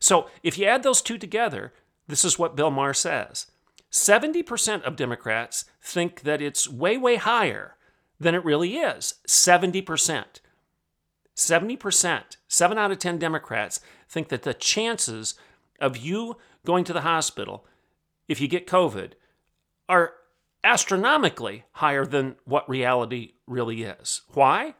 So 0.00 0.28
if 0.42 0.58
you 0.58 0.66
add 0.66 0.82
those 0.82 1.00
two 1.00 1.18
together, 1.18 1.72
this 2.08 2.24
is 2.24 2.38
what 2.38 2.56
Bill 2.56 2.70
Maher 2.70 2.94
says 2.94 3.46
70% 3.92 4.82
of 4.82 4.96
Democrats 4.96 5.66
think 5.80 6.22
that 6.22 6.42
it's 6.42 6.68
way, 6.68 6.98
way 6.98 7.16
higher 7.16 7.76
than 8.18 8.34
it 8.34 8.44
really 8.44 8.78
is 8.78 9.14
70%. 9.28 10.24
70%, 11.36 12.22
7 12.48 12.78
out 12.78 12.90
of 12.90 12.98
10 12.98 13.18
Democrats 13.18 13.80
think 14.08 14.28
that 14.28 14.42
the 14.42 14.54
chances 14.54 15.34
of 15.80 15.96
you 15.96 16.36
going 16.64 16.84
to 16.84 16.92
the 16.92 17.02
hospital 17.02 17.66
if 18.28 18.40
you 18.40 18.48
get 18.48 18.66
COVID 18.66 19.12
are 19.88 20.14
astronomically 20.64 21.64
higher 21.72 22.06
than 22.06 22.36
what 22.44 22.68
reality 22.68 23.32
really 23.46 23.82
is. 23.82 24.22
Why? 24.28 24.74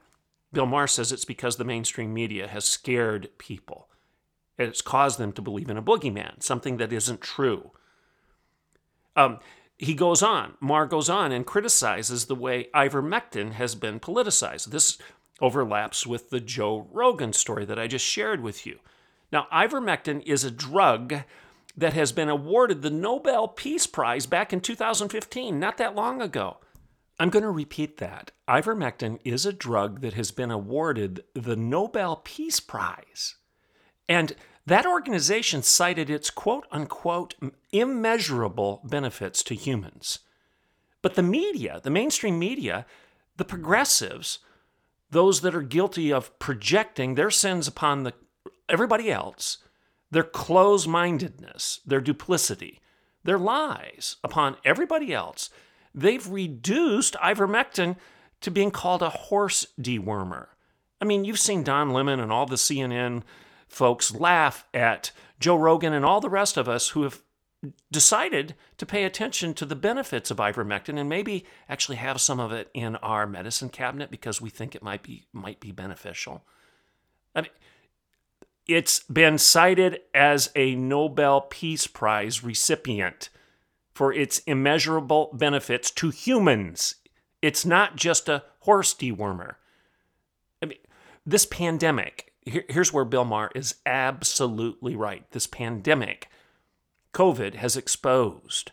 Bill 0.52 0.66
Maher 0.66 0.86
says 0.86 1.12
it's 1.12 1.24
because 1.24 1.56
the 1.56 1.64
mainstream 1.64 2.12
media 2.14 2.46
has 2.46 2.64
scared 2.64 3.30
people. 3.38 3.88
It's 4.58 4.82
caused 4.82 5.18
them 5.18 5.32
to 5.32 5.42
believe 5.42 5.70
in 5.70 5.76
a 5.76 5.82
boogeyman, 5.82 6.42
something 6.42 6.76
that 6.76 6.92
isn't 6.92 7.20
true. 7.20 7.72
Um, 9.16 9.40
he 9.78 9.94
goes 9.94 10.22
on, 10.22 10.54
Maher 10.60 10.86
goes 10.86 11.08
on 11.08 11.32
and 11.32 11.44
criticizes 11.44 12.26
the 12.26 12.34
way 12.34 12.68
ivermectin 12.74 13.52
has 13.52 13.74
been 13.74 13.98
politicized. 13.98 14.66
This 14.66 14.98
overlaps 15.40 16.06
with 16.06 16.30
the 16.30 16.40
Joe 16.40 16.86
Rogan 16.92 17.32
story 17.32 17.64
that 17.64 17.78
I 17.78 17.88
just 17.88 18.04
shared 18.04 18.42
with 18.42 18.64
you. 18.64 18.78
Now, 19.32 19.46
ivermectin 19.52 20.22
is 20.26 20.44
a 20.44 20.50
drug 20.50 21.22
that 21.76 21.94
has 21.94 22.12
been 22.12 22.28
awarded 22.28 22.82
the 22.82 22.90
Nobel 22.90 23.48
Peace 23.48 23.86
Prize 23.86 24.26
back 24.26 24.52
in 24.52 24.60
2015, 24.60 25.58
not 25.58 25.78
that 25.78 25.94
long 25.94 26.20
ago. 26.20 26.58
I'm 27.18 27.30
going 27.30 27.42
to 27.42 27.50
repeat 27.50 27.96
that. 27.96 28.32
Ivermectin 28.48 29.18
is 29.24 29.46
a 29.46 29.52
drug 29.52 30.02
that 30.02 30.12
has 30.14 30.30
been 30.30 30.50
awarded 30.50 31.24
the 31.34 31.56
Nobel 31.56 32.16
Peace 32.16 32.60
Prize. 32.60 33.36
And 34.08 34.34
that 34.66 34.86
organization 34.86 35.62
cited 35.62 36.10
its 36.10 36.30
quote 36.30 36.66
unquote 36.70 37.34
immeasurable 37.72 38.82
benefits 38.84 39.42
to 39.44 39.54
humans. 39.54 40.20
But 41.00 41.14
the 41.14 41.22
media, 41.22 41.80
the 41.82 41.90
mainstream 41.90 42.38
media, 42.38 42.86
the 43.36 43.44
progressives, 43.44 44.38
those 45.10 45.40
that 45.40 45.54
are 45.54 45.62
guilty 45.62 46.12
of 46.12 46.38
projecting 46.38 47.14
their 47.14 47.30
sins 47.30 47.66
upon 47.66 48.04
the, 48.04 48.12
everybody 48.68 49.10
else, 49.10 49.58
their 50.10 50.22
close 50.22 50.86
mindedness, 50.86 51.80
their 51.86 52.00
duplicity, 52.00 52.80
their 53.24 53.38
lies 53.38 54.16
upon 54.22 54.56
everybody 54.64 55.12
else, 55.12 55.50
they've 55.94 56.26
reduced 56.28 57.14
ivermectin 57.14 57.96
to 58.40 58.50
being 58.50 58.70
called 58.70 59.02
a 59.02 59.10
horse 59.10 59.66
dewormer. 59.80 60.48
I 61.00 61.04
mean, 61.04 61.24
you've 61.24 61.38
seen 61.38 61.62
Don 61.62 61.90
Lemon 61.90 62.20
and 62.20 62.32
all 62.32 62.46
the 62.46 62.56
CNN 62.56 63.22
folks 63.68 64.14
laugh 64.14 64.66
at 64.74 65.12
Joe 65.40 65.56
Rogan 65.56 65.92
and 65.92 66.04
all 66.04 66.20
the 66.20 66.30
rest 66.30 66.56
of 66.56 66.68
us 66.68 66.90
who 66.90 67.02
have 67.02 67.22
decided 67.90 68.54
to 68.76 68.86
pay 68.86 69.04
attention 69.04 69.54
to 69.54 69.64
the 69.64 69.76
benefits 69.76 70.30
of 70.30 70.38
ivermectin 70.38 70.98
and 70.98 71.08
maybe 71.08 71.44
actually 71.68 71.96
have 71.96 72.20
some 72.20 72.40
of 72.40 72.52
it 72.52 72.68
in 72.74 72.96
our 72.96 73.26
medicine 73.26 73.68
cabinet 73.68 74.10
because 74.10 74.40
we 74.40 74.50
think 74.50 74.74
it 74.74 74.82
might 74.82 75.02
be 75.02 75.26
might 75.32 75.60
be 75.60 75.70
beneficial. 75.70 76.44
I 77.34 77.42
mean, 77.42 77.50
it's 78.66 79.00
been 79.00 79.38
cited 79.38 80.00
as 80.14 80.50
a 80.54 80.74
Nobel 80.74 81.42
Peace 81.42 81.86
Prize 81.86 82.44
recipient 82.44 83.28
for 83.94 84.12
its 84.12 84.38
immeasurable 84.40 85.30
benefits 85.32 85.90
to 85.92 86.10
humans. 86.10 86.96
It's 87.40 87.66
not 87.66 87.96
just 87.96 88.28
a 88.28 88.44
horse 88.60 88.94
dewormer. 88.94 89.56
I 90.62 90.66
mean, 90.66 90.78
this 91.26 91.46
pandemic 91.46 92.32
here, 92.44 92.64
here's 92.68 92.92
where 92.92 93.04
Bill 93.04 93.24
Maher 93.24 93.50
is 93.54 93.76
absolutely 93.86 94.96
right. 94.96 95.24
This 95.30 95.46
pandemic, 95.46 96.28
COVID, 97.12 97.54
has 97.54 97.76
exposed 97.76 98.72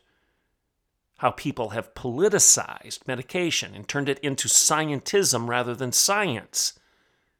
how 1.19 1.31
people 1.31 1.69
have 1.69 1.93
politicized 1.93 3.07
medication 3.07 3.75
and 3.75 3.87
turned 3.87 4.09
it 4.09 4.19
into 4.19 4.47
scientism 4.47 5.47
rather 5.47 5.75
than 5.75 5.91
science. 5.91 6.78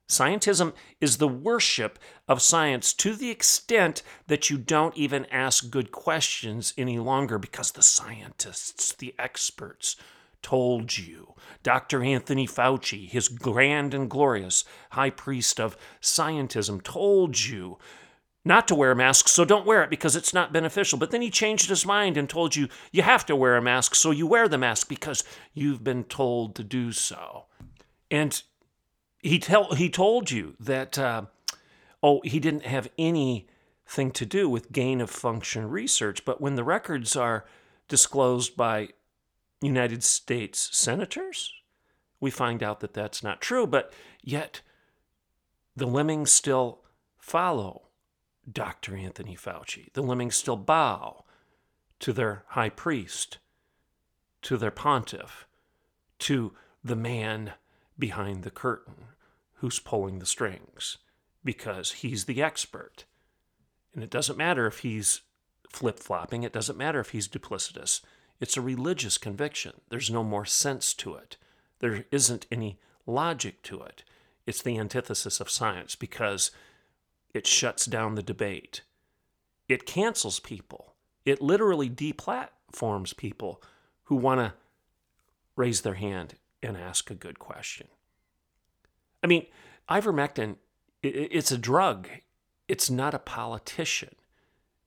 Scientism 0.09 0.73
is 0.99 1.17
the 1.17 1.27
worship 1.27 1.99
of 2.27 2.41
science 2.41 2.93
to 2.93 3.15
the 3.15 3.29
extent 3.29 4.01
that 4.25 4.49
you 4.49 4.57
don't 4.57 4.97
even 4.97 5.25
ask 5.27 5.69
good 5.69 5.91
questions 5.91 6.73
any 6.77 6.97
longer 6.97 7.37
because 7.37 7.71
the 7.71 7.83
scientists, 7.83 8.91
the 8.93 9.13
experts, 9.19 9.95
told 10.41 10.97
you. 10.97 11.35
Dr. 11.61 12.03
Anthony 12.03 12.47
Fauci, 12.47 13.07
his 13.07 13.27
grand 13.27 13.93
and 13.93 14.09
glorious 14.09 14.65
high 14.91 15.11
priest 15.11 15.59
of 15.59 15.77
scientism, 16.01 16.81
told 16.81 17.45
you 17.45 17.77
not 18.43 18.67
to 18.69 18.75
wear 18.75 18.91
a 18.91 18.95
mask, 18.95 19.27
so 19.27 19.45
don't 19.45 19.65
wear 19.65 19.83
it 19.83 19.91
because 19.91 20.15
it's 20.15 20.33
not 20.33 20.53
beneficial. 20.53 20.97
But 20.97 21.11
then 21.11 21.21
he 21.21 21.29
changed 21.29 21.69
his 21.69 21.85
mind 21.85 22.17
and 22.17 22.27
told 22.27 22.55
you 22.55 22.67
you 22.91 23.03
have 23.03 23.25
to 23.27 23.35
wear 23.35 23.57
a 23.57 23.61
mask, 23.61 23.93
so 23.93 24.09
you 24.09 24.25
wear 24.25 24.47
the 24.47 24.57
mask 24.57 24.87
because 24.87 25.23
you've 25.53 25.83
been 25.83 26.05
told 26.05 26.55
to 26.55 26.63
do 26.63 26.91
so. 26.91 27.45
And 28.09 28.41
he 29.21 29.39
tell 29.39 29.73
he 29.75 29.89
told 29.89 30.31
you 30.31 30.55
that 30.59 30.97
uh, 30.97 31.23
oh 32.01 32.21
he 32.23 32.39
didn't 32.39 32.65
have 32.65 32.89
anything 32.97 34.11
to 34.13 34.25
do 34.25 34.49
with 34.49 34.71
gain 34.71 35.01
of 35.01 35.09
function 35.09 35.69
research, 35.69 36.25
but 36.25 36.39
when 36.41 36.55
the 36.55 36.63
records 36.63 37.15
are 37.15 37.45
disclosed 37.87 38.55
by 38.55 38.89
United 39.61 40.03
States 40.03 40.69
senators. 40.71 41.53
We 42.21 42.31
find 42.31 42.63
out 42.63 42.79
that 42.79 42.93
that's 42.93 43.23
not 43.23 43.41
true, 43.41 43.67
but 43.67 43.93
yet 44.23 44.61
the 45.75 45.87
lemmings 45.87 46.31
still 46.31 46.81
follow 47.17 47.83
Dr. 48.49 48.95
Anthony 48.95 49.35
Fauci. 49.35 49.91
The 49.93 50.01
lemmings 50.01 50.35
still 50.35 50.57
bow 50.57 51.25
to 51.99 52.13
their 52.13 52.43
high 52.49 52.69
priest, 52.69 53.37
to 54.43 54.57
their 54.57 54.71
pontiff, 54.71 55.47
to 56.19 56.53
the 56.83 56.95
man 56.95 57.53
behind 57.97 58.43
the 58.43 58.51
curtain 58.51 59.05
who's 59.59 59.79
pulling 59.79 60.19
the 60.19 60.25
strings 60.25 60.97
because 61.43 61.91
he's 61.93 62.25
the 62.25 62.41
expert. 62.41 63.05
And 63.93 64.03
it 64.03 64.09
doesn't 64.09 64.37
matter 64.37 64.67
if 64.67 64.79
he's 64.79 65.21
flip 65.69 65.99
flopping, 65.99 66.43
it 66.43 66.53
doesn't 66.53 66.77
matter 66.77 66.99
if 66.99 67.11
he's 67.11 67.27
duplicitous. 67.27 68.01
It's 68.39 68.57
a 68.57 68.61
religious 68.61 69.17
conviction. 69.17 69.81
There's 69.89 70.09
no 70.09 70.23
more 70.23 70.45
sense 70.45 70.93
to 70.95 71.15
it. 71.15 71.37
There 71.79 72.05
isn't 72.11 72.47
any 72.51 72.79
logic 73.05 73.61
to 73.63 73.81
it. 73.81 74.03
It's 74.45 74.61
the 74.61 74.77
antithesis 74.77 75.39
of 75.39 75.49
science 75.49 75.95
because 75.95 76.51
it 77.33 77.45
shuts 77.45 77.85
down 77.85 78.15
the 78.15 78.23
debate. 78.23 78.81
It 79.67 79.85
cancels 79.85 80.39
people. 80.39 80.95
It 81.25 81.41
literally 81.41 81.89
deplatforms 81.89 83.15
people 83.15 83.61
who 84.05 84.15
want 84.15 84.39
to 84.39 84.53
raise 85.55 85.81
their 85.81 85.95
hand 85.95 86.35
and 86.63 86.77
ask 86.77 87.11
a 87.11 87.15
good 87.15 87.37
question. 87.39 87.87
I 89.23 89.27
mean, 89.27 89.45
ivermectin, 89.89 90.55
it's 91.03 91.51
a 91.51 91.57
drug. 91.57 92.07
It's 92.67 92.89
not 92.89 93.13
a 93.13 93.19
politician 93.19 94.15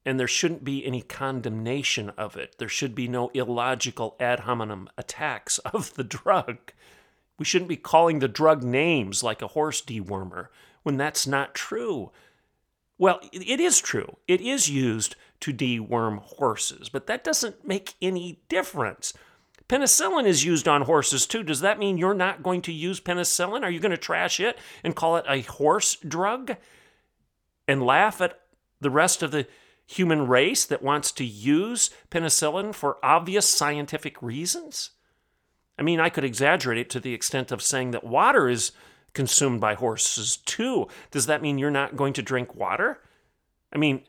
and 0.04 0.18
there 0.18 0.28
shouldn't 0.28 0.64
be 0.64 0.84
any 0.84 1.02
condemnation 1.02 2.10
of 2.10 2.36
it. 2.36 2.56
There 2.58 2.68
should 2.68 2.94
be 2.94 3.08
no 3.08 3.30
illogical 3.34 4.16
ad 4.18 4.40
hominem 4.40 4.88
attacks 4.98 5.58
of 5.58 5.94
the 5.94 6.04
drug. 6.04 6.72
We 7.38 7.44
shouldn't 7.44 7.68
be 7.68 7.76
calling 7.76 8.18
the 8.18 8.28
drug 8.28 8.62
names 8.62 9.22
like 9.22 9.42
a 9.42 9.48
horse 9.48 9.82
dewormer 9.82 10.48
when 10.82 10.96
that's 10.96 11.26
not 11.26 11.54
true. 11.54 12.10
Well, 12.98 13.20
it 13.32 13.60
is 13.60 13.80
true. 13.80 14.16
It 14.28 14.40
is 14.40 14.68
used 14.70 15.16
to 15.40 15.52
deworm 15.52 16.18
horses, 16.18 16.88
but 16.88 17.06
that 17.06 17.24
doesn't 17.24 17.66
make 17.66 17.94
any 18.00 18.42
difference. 18.48 19.12
Penicillin 19.68 20.26
is 20.26 20.44
used 20.44 20.68
on 20.68 20.82
horses 20.82 21.26
too. 21.26 21.42
Does 21.42 21.60
that 21.60 21.78
mean 21.78 21.98
you're 21.98 22.14
not 22.14 22.42
going 22.42 22.62
to 22.62 22.72
use 22.72 23.00
penicillin? 23.00 23.62
Are 23.62 23.70
you 23.70 23.80
going 23.80 23.90
to 23.90 23.96
trash 23.96 24.40
it 24.40 24.58
and 24.82 24.96
call 24.96 25.16
it 25.16 25.24
a 25.28 25.42
horse 25.42 25.96
drug 25.96 26.56
and 27.68 27.82
laugh 27.82 28.20
at 28.20 28.38
the 28.80 28.90
rest 28.90 29.22
of 29.22 29.30
the 29.30 29.46
human 29.86 30.26
race 30.26 30.64
that 30.64 30.82
wants 30.82 31.12
to 31.12 31.24
use 31.24 31.90
penicillin 32.10 32.74
for 32.74 32.98
obvious 33.02 33.48
scientific 33.48 34.20
reasons? 34.20 34.90
I 35.78 35.82
mean, 35.82 36.00
I 36.00 36.10
could 36.10 36.24
exaggerate 36.24 36.78
it 36.78 36.90
to 36.90 37.00
the 37.00 37.14
extent 37.14 37.50
of 37.50 37.62
saying 37.62 37.92
that 37.92 38.04
water 38.04 38.48
is 38.48 38.72
consumed 39.14 39.60
by 39.60 39.74
horses 39.74 40.36
too. 40.38 40.88
Does 41.10 41.26
that 41.26 41.42
mean 41.42 41.58
you're 41.58 41.70
not 41.70 41.96
going 41.96 42.12
to 42.14 42.22
drink 42.22 42.54
water? 42.54 43.00
I 43.72 43.78
mean, 43.78 44.02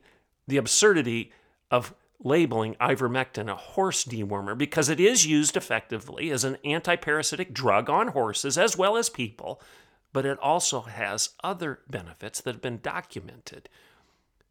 the 0.48 0.58
absurdity 0.58 1.32
of 1.72 1.94
labeling 2.24 2.76
ivermectin 2.76 3.50
a 3.50 3.56
horse 3.56 4.06
dewormer 4.06 4.58
because 4.58 4.90
it 4.90 5.00
is 5.00 5.26
used 5.26 5.58
effectively 5.58 6.32
as 6.32 6.44
an 6.44 6.58
antiparasitic 6.66 7.54
drug 7.54 7.90
on 7.90 8.10
horses 8.10 8.58
as 8.58 8.78
well 8.78 8.96
as 8.96 9.10
people, 9.10 9.62
but 10.14 10.26
it 10.26 10.40
also 10.40 10.82
has 10.82 11.32
other 11.44 11.80
benefits 11.90 12.42
that 12.42 12.56
have 12.56 12.62
been 12.62 12.80
documented 12.82 13.68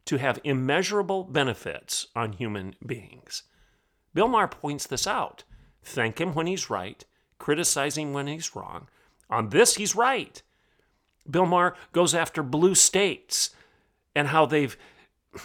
to 0.05 0.17
have 0.17 0.39
immeasurable 0.43 1.23
benefits 1.23 2.07
on 2.15 2.33
human 2.33 2.75
beings. 2.85 3.43
Bill 4.13 4.27
Maher 4.27 4.47
points 4.47 4.85
this 4.85 5.07
out. 5.07 5.43
Thank 5.83 6.19
him 6.19 6.33
when 6.33 6.47
he's 6.47 6.69
right, 6.69 7.03
criticize 7.39 7.97
him 7.97 8.13
when 8.13 8.27
he's 8.27 8.55
wrong. 8.55 8.87
On 9.29 9.49
this, 9.49 9.75
he's 9.75 9.95
right. 9.95 10.41
Bill 11.29 11.45
Maher 11.45 11.75
goes 11.93 12.13
after 12.13 12.43
blue 12.43 12.75
states 12.75 13.49
and 14.15 14.27
how 14.27 14.45
they've 14.45 14.77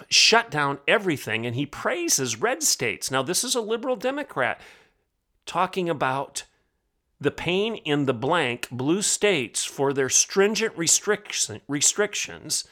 shut 0.08 0.50
down 0.50 0.78
everything, 0.86 1.46
and 1.46 1.54
he 1.54 1.66
praises 1.66 2.40
red 2.40 2.62
states. 2.62 3.10
Now, 3.10 3.22
this 3.22 3.44
is 3.44 3.54
a 3.54 3.60
liberal 3.60 3.96
Democrat 3.96 4.60
talking 5.46 5.88
about 5.88 6.44
the 7.20 7.30
pain 7.30 7.76
in 7.76 8.04
the 8.04 8.14
blank 8.14 8.68
blue 8.70 9.02
states 9.02 9.64
for 9.64 9.92
their 9.92 10.08
stringent 10.08 10.76
restriction, 10.76 11.60
restrictions 11.66 12.64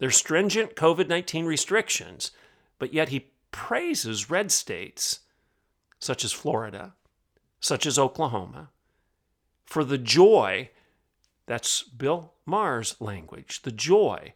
their 0.00 0.10
stringent 0.10 0.74
COVID 0.74 1.08
19 1.08 1.44
restrictions, 1.44 2.32
but 2.78 2.92
yet 2.92 3.10
he 3.10 3.30
praises 3.52 4.30
red 4.30 4.50
states 4.50 5.20
such 5.98 6.24
as 6.24 6.32
Florida, 6.32 6.94
such 7.60 7.84
as 7.84 7.98
Oklahoma, 7.98 8.70
for 9.64 9.84
the 9.84 9.98
joy 9.98 10.70
that's 11.44 11.82
Bill 11.82 12.32
Maher's 12.46 12.98
language 13.00 13.62
the 13.62 13.72
joy 13.72 14.32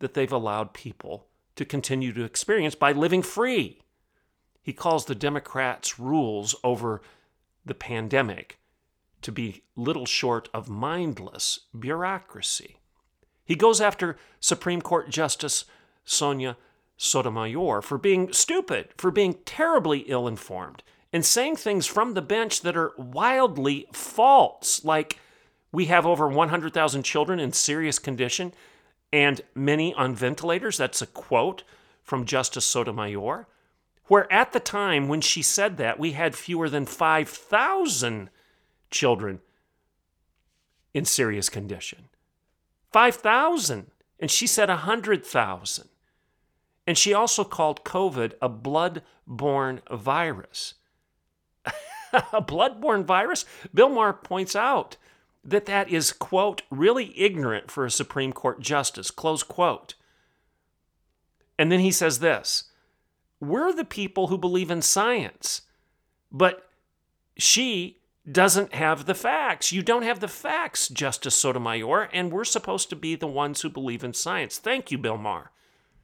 that 0.00 0.14
they've 0.14 0.32
allowed 0.32 0.74
people 0.74 1.28
to 1.56 1.64
continue 1.64 2.12
to 2.12 2.24
experience 2.24 2.74
by 2.74 2.92
living 2.92 3.22
free. 3.22 3.82
He 4.62 4.72
calls 4.72 5.04
the 5.04 5.14
Democrats' 5.14 5.98
rules 5.98 6.54
over 6.64 7.00
the 7.64 7.74
pandemic 7.74 8.58
to 9.22 9.32
be 9.32 9.62
little 9.76 10.06
short 10.06 10.48
of 10.52 10.68
mindless 10.68 11.60
bureaucracy. 11.78 12.78
He 13.44 13.54
goes 13.54 13.80
after 13.80 14.16
Supreme 14.38 14.80
Court 14.80 15.10
Justice 15.10 15.64
Sonia 16.04 16.56
Sotomayor 16.96 17.82
for 17.82 17.98
being 17.98 18.32
stupid, 18.32 18.88
for 18.96 19.10
being 19.10 19.34
terribly 19.44 20.00
ill 20.00 20.28
informed, 20.28 20.82
and 21.12 21.24
saying 21.24 21.56
things 21.56 21.86
from 21.86 22.14
the 22.14 22.22
bench 22.22 22.60
that 22.62 22.76
are 22.76 22.92
wildly 22.96 23.86
false, 23.92 24.84
like 24.84 25.18
we 25.72 25.86
have 25.86 26.06
over 26.06 26.28
100,000 26.28 27.02
children 27.02 27.40
in 27.40 27.52
serious 27.52 27.98
condition 27.98 28.52
and 29.12 29.40
many 29.54 29.94
on 29.94 30.14
ventilators. 30.14 30.76
That's 30.76 31.02
a 31.02 31.06
quote 31.06 31.62
from 32.02 32.24
Justice 32.24 32.64
Sotomayor. 32.64 33.46
Where 34.06 34.32
at 34.32 34.52
the 34.52 34.60
time 34.60 35.08
when 35.08 35.20
she 35.20 35.42
said 35.42 35.76
that, 35.76 35.98
we 35.98 36.12
had 36.12 36.34
fewer 36.34 36.68
than 36.68 36.86
5,000 36.86 38.30
children 38.90 39.40
in 40.92 41.04
serious 41.04 41.48
condition. 41.48 42.08
5,000. 42.92 43.90
And 44.18 44.30
she 44.30 44.46
said 44.46 44.68
100,000. 44.68 45.88
And 46.86 46.98
she 46.98 47.14
also 47.14 47.44
called 47.44 47.84
COVID 47.84 48.32
a 48.42 48.48
blood-borne 48.48 49.80
virus. 49.90 50.74
a 52.32 52.40
blood-borne 52.40 53.04
virus? 53.04 53.44
Bill 53.72 53.88
Maher 53.88 54.12
points 54.12 54.56
out 54.56 54.96
that 55.42 55.66
that 55.66 55.88
is, 55.88 56.12
quote, 56.12 56.62
really 56.70 57.18
ignorant 57.18 57.70
for 57.70 57.84
a 57.84 57.90
Supreme 57.90 58.32
Court 58.32 58.60
justice, 58.60 59.10
close 59.10 59.42
quote. 59.42 59.94
And 61.58 61.70
then 61.70 61.80
he 61.80 61.90
says 61.90 62.18
this 62.18 62.64
We're 63.40 63.72
the 63.72 63.84
people 63.84 64.28
who 64.28 64.38
believe 64.38 64.70
in 64.70 64.82
science, 64.82 65.62
but 66.30 66.68
she 67.36 67.98
doesn't 68.30 68.74
have 68.74 69.06
the 69.06 69.14
facts. 69.14 69.72
You 69.72 69.82
don't 69.82 70.02
have 70.02 70.20
the 70.20 70.28
facts, 70.28 70.88
Justice 70.88 71.34
Sotomayor, 71.34 72.10
and 72.12 72.30
we're 72.30 72.44
supposed 72.44 72.90
to 72.90 72.96
be 72.96 73.14
the 73.16 73.26
ones 73.26 73.62
who 73.62 73.70
believe 73.70 74.04
in 74.04 74.12
science. 74.12 74.58
Thank 74.58 74.90
you, 74.90 74.98
Bill 74.98 75.16
Maher. 75.16 75.50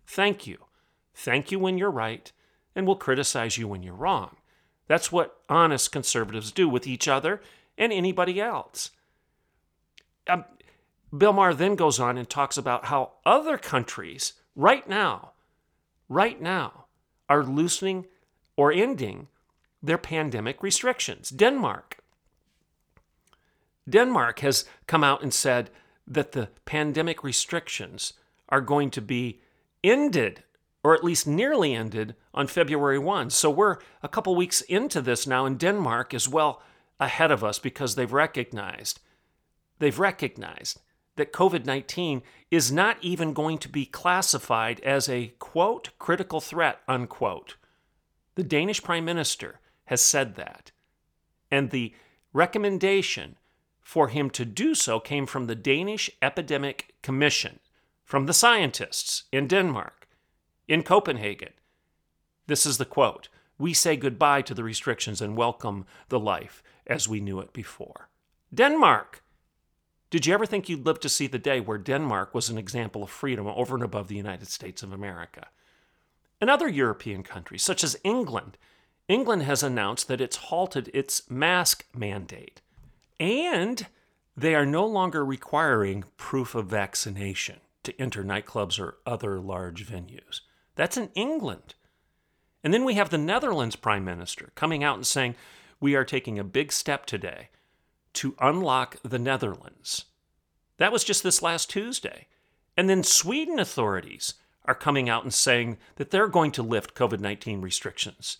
Thank 0.07 0.46
you. 0.46 0.59
Thank 1.14 1.51
you 1.51 1.59
when 1.59 1.79
you're 1.79 1.90
right, 1.90 2.31
and 2.75 2.87
we'll 2.87 2.96
criticize 2.96 3.59
you 3.59 3.68
when 3.68 3.83
you're 3.83 3.94
wrong. 3.94 4.37
That's 4.88 5.11
what 5.11 5.40
honest 5.49 5.92
conservatives 5.92 6.53
do 6.53 6.68
with 6.68 6.87
each 6.87 7.09
other 7.09 7.40
and 7.77 7.92
anybody 7.92 8.40
else. 8.40 8.90
Um, 10.28 10.44
Bill 11.16 11.32
Maher 11.32 11.54
then 11.54 11.76
goes 11.76 12.00
on 12.00 12.18
and 12.18 12.28
talks 12.28 12.56
about 12.56 12.86
how 12.86 13.12
other 13.24 13.56
countries, 13.58 14.34
right 14.54 14.88
now, 14.88 15.32
right 16.08 16.40
now, 16.40 16.86
are 17.28 17.44
loosening 17.44 18.06
or 18.56 18.72
ending 18.72 19.28
their 19.82 19.98
pandemic 19.98 20.62
restrictions. 20.62 21.30
Denmark, 21.30 21.98
Denmark 23.88 24.40
has 24.40 24.64
come 24.86 25.04
out 25.04 25.22
and 25.22 25.32
said 25.32 25.70
that 26.06 26.32
the 26.32 26.48
pandemic 26.64 27.22
restrictions 27.22 28.14
are 28.48 28.60
going 28.60 28.90
to 28.90 29.00
be 29.00 29.40
ended, 29.82 30.42
or 30.82 30.94
at 30.94 31.04
least 31.04 31.26
nearly 31.26 31.74
ended, 31.74 32.14
on 32.34 32.46
February 32.46 32.98
1. 32.98 33.30
So 33.30 33.50
we're 33.50 33.78
a 34.02 34.08
couple 34.08 34.34
weeks 34.34 34.60
into 34.62 35.00
this 35.00 35.26
now, 35.26 35.46
and 35.46 35.58
Denmark 35.58 36.14
is 36.14 36.28
well 36.28 36.62
ahead 36.98 37.30
of 37.30 37.44
us 37.44 37.58
because 37.58 37.94
they've 37.94 38.12
recognized 38.12 39.00
they've 39.78 39.98
recognized 39.98 40.80
that 41.16 41.32
COVID 41.32 41.64
19 41.64 42.22
is 42.50 42.70
not 42.70 42.98
even 43.00 43.32
going 43.32 43.58
to 43.58 43.68
be 43.68 43.86
classified 43.86 44.80
as 44.80 45.08
a 45.08 45.32
quote 45.38 45.90
critical 45.98 46.40
threat 46.40 46.80
unquote. 46.86 47.56
The 48.34 48.44
Danish 48.44 48.82
prime 48.82 49.04
minister 49.04 49.60
has 49.86 50.00
said 50.00 50.36
that. 50.36 50.72
And 51.50 51.70
the 51.70 51.94
recommendation 52.32 53.36
for 53.80 54.08
him 54.08 54.30
to 54.30 54.44
do 54.44 54.74
so 54.74 55.00
came 55.00 55.26
from 55.26 55.46
the 55.46 55.54
Danish 55.54 56.10
Epidemic 56.20 56.94
Commission, 57.02 57.60
from 58.04 58.26
the 58.26 58.34
scientists 58.34 59.24
in 59.32 59.46
Denmark, 59.46 60.08
in 60.68 60.82
Copenhagen. 60.82 61.52
This 62.46 62.66
is 62.66 62.78
the 62.78 62.84
quote 62.84 63.28
We 63.58 63.72
say 63.72 63.96
goodbye 63.96 64.42
to 64.42 64.54
the 64.54 64.64
restrictions 64.64 65.20
and 65.22 65.36
welcome 65.36 65.86
the 66.08 66.20
life 66.20 66.62
as 66.86 67.08
we 67.08 67.20
knew 67.20 67.40
it 67.40 67.52
before. 67.52 68.08
Denmark! 68.52 69.22
Did 70.08 70.24
you 70.24 70.34
ever 70.34 70.46
think 70.46 70.68
you'd 70.68 70.86
live 70.86 71.00
to 71.00 71.08
see 71.08 71.26
the 71.26 71.38
day 71.38 71.60
where 71.60 71.78
Denmark 71.78 72.34
was 72.34 72.48
an 72.48 72.58
example 72.58 73.02
of 73.02 73.10
freedom 73.10 73.46
over 73.46 73.74
and 73.74 73.84
above 73.84 74.08
the 74.08 74.16
United 74.16 74.48
States 74.48 74.82
of 74.82 74.92
America? 74.92 75.48
And 76.40 76.48
other 76.48 76.68
European 76.68 77.22
countries, 77.22 77.62
such 77.62 77.82
as 77.82 77.98
England, 78.04 78.56
England 79.08 79.42
has 79.42 79.62
announced 79.62 80.08
that 80.08 80.20
it's 80.20 80.36
halted 80.36 80.90
its 80.92 81.28
mask 81.30 81.86
mandate. 81.94 82.60
And 83.18 83.86
they 84.36 84.54
are 84.54 84.66
no 84.66 84.86
longer 84.86 85.24
requiring 85.24 86.04
proof 86.16 86.54
of 86.54 86.66
vaccination 86.66 87.56
to 87.82 88.00
enter 88.00 88.22
nightclubs 88.22 88.78
or 88.78 88.98
other 89.06 89.40
large 89.40 89.86
venues. 89.86 90.40
That's 90.74 90.96
in 90.96 91.10
England. 91.14 91.74
And 92.62 92.74
then 92.74 92.84
we 92.84 92.94
have 92.94 93.10
the 93.10 93.18
Netherlands 93.18 93.76
Prime 93.76 94.04
Minister 94.04 94.50
coming 94.54 94.84
out 94.84 94.96
and 94.96 95.06
saying, 95.06 95.36
We 95.80 95.94
are 95.94 96.04
taking 96.04 96.38
a 96.38 96.44
big 96.44 96.72
step 96.72 97.06
today 97.06 97.48
to 98.16 98.35
unlock 98.40 98.96
the 99.02 99.18
Netherlands. 99.18 100.07
That 100.79 100.92
was 100.92 101.05
just 101.05 101.22
this 101.22 101.42
last 101.42 101.70
Tuesday. 101.70 102.26
And 102.76 102.90
then 102.90 103.02
Sweden 103.02 103.59
authorities 103.59 104.35
are 104.64 104.74
coming 104.74 105.09
out 105.09 105.22
and 105.22 105.33
saying 105.33 105.79
that 105.96 106.11
they're 106.11 106.29
going 106.29 106.50
to 106.52 106.62
lift 106.62 106.94
COVID 106.94 107.20
19 107.20 107.61
restrictions. 107.61 108.38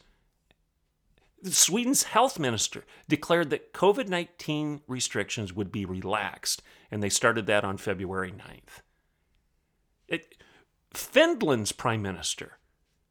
Sweden's 1.45 2.05
health 2.05 2.39
minister 2.39 2.85
declared 3.09 3.51
that 3.51 3.73
COVID 3.73 4.09
19 4.09 4.81
restrictions 4.89 5.53
would 5.53 5.71
be 5.71 5.85
relaxed, 5.85 6.63
and 6.91 7.03
they 7.03 7.09
started 7.09 7.47
that 7.47 7.65
on 7.65 7.77
February 7.77 8.33
9th. 8.33 8.83
It, 10.09 10.35
Finland's 10.93 11.73
prime 11.73 12.03
minister 12.03 12.59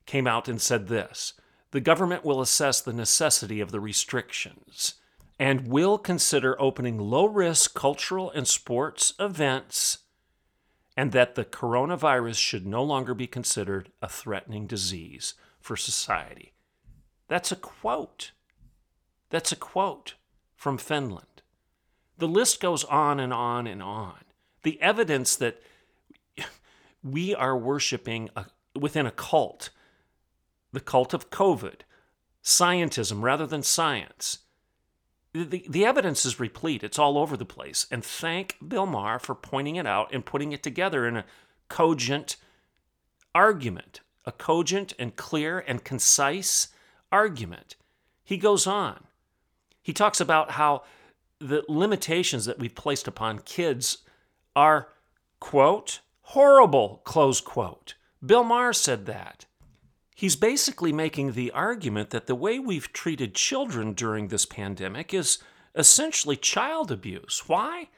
came 0.06 0.28
out 0.28 0.48
and 0.48 0.62
said 0.62 0.88
this 0.88 1.34
the 1.72 1.80
government 1.80 2.26
will 2.26 2.42
assess 2.42 2.82
the 2.82 2.94
necessity 2.94 3.60
of 3.60 3.72
the 3.72 3.80
restrictions 3.80 4.96
and 5.38 5.68
will 5.68 5.98
consider 5.98 6.60
opening 6.62 6.98
low 6.98 7.26
risk 7.26 7.74
cultural 7.74 8.32
and 8.32 8.48
sports 8.48 9.14
events, 9.20 10.00
and 10.96 11.12
that 11.12 11.36
the 11.36 11.44
coronavirus 11.44 12.38
should 12.38 12.66
no 12.66 12.84
longer 12.84 13.14
be 13.14 13.28
considered 13.28 13.92
a 14.02 14.08
threatening 14.08 14.66
disease 14.66 15.34
for 15.60 15.76
society. 15.76 16.54
That's 17.28 17.52
a 17.52 17.58
quote. 17.58 18.32
That's 19.30 19.52
a 19.52 19.58
quote 19.58 20.14
from 20.56 20.78
Finland. 20.78 21.42
The 22.18 22.28
list 22.28 22.62
goes 22.62 22.86
on 22.86 23.20
and 23.20 23.34
on 23.34 23.68
and 23.68 23.84
on. 23.84 24.20
The 24.64 24.82
evidence 24.82 25.36
that 25.36 25.62
we 27.04 27.36
are 27.36 27.58
worshiping 27.58 28.30
a, 28.36 28.46
within 28.74 29.06
a 29.06 29.12
cult, 29.12 29.70
the 30.72 30.80
cult 30.80 31.14
of 31.14 31.30
COVID, 31.30 31.82
scientism 32.44 33.22
rather 33.22 33.46
than 33.46 33.64
science. 33.64 34.40
The, 35.36 35.66
the 35.68 35.84
evidence 35.86 36.26
is 36.26 36.40
replete. 36.40 36.82
It's 36.82 36.98
all 36.98 37.18
over 37.18 37.36
the 37.36 37.44
place. 37.44 37.88
And 37.92 38.06
thank 38.06 38.56
Bill 38.66 38.86
Maher 38.86 39.20
for 39.20 39.36
pointing 39.36 39.76
it 39.76 39.86
out 39.86 40.14
and 40.14 40.26
putting 40.26 40.54
it 40.54 40.64
together 40.64 41.06
in 41.06 41.18
a 41.18 41.26
cogent 41.68 42.38
argument, 43.34 44.00
a 44.24 44.32
cogent 44.32 44.94
and 44.98 45.18
clear 45.18 45.60
and 45.60 45.84
concise 45.84 46.70
argument. 47.12 47.76
He 48.24 48.38
goes 48.38 48.66
on. 48.66 49.04
He 49.82 49.92
talks 49.92 50.22
about 50.22 50.52
how 50.52 50.84
the 51.40 51.66
limitations 51.68 52.46
that 52.46 52.58
we've 52.58 52.74
placed 52.74 53.06
upon 53.06 53.40
kids 53.40 53.98
are, 54.56 54.88
quote, 55.42 56.00
horrible, 56.22 57.02
close 57.04 57.42
quote. 57.42 57.96
Bill 58.26 58.46
Maher 58.46 58.72
said 58.72 59.06
that. 59.08 59.46
He's 60.16 60.38
basically 60.38 60.94
making 60.94 61.34
the 61.34 61.52
argument 61.52 62.12
that 62.12 62.26
the 62.26 62.36
way 62.36 62.58
we've 62.58 62.92
treated 62.94 63.36
children 63.36 63.92
during 63.92 64.30
this 64.30 64.46
pandemic 64.46 65.14
is 65.14 65.40
essentially 65.76 66.38
child 66.38 66.90
abuse. 66.90 67.44
Why? 67.48 67.90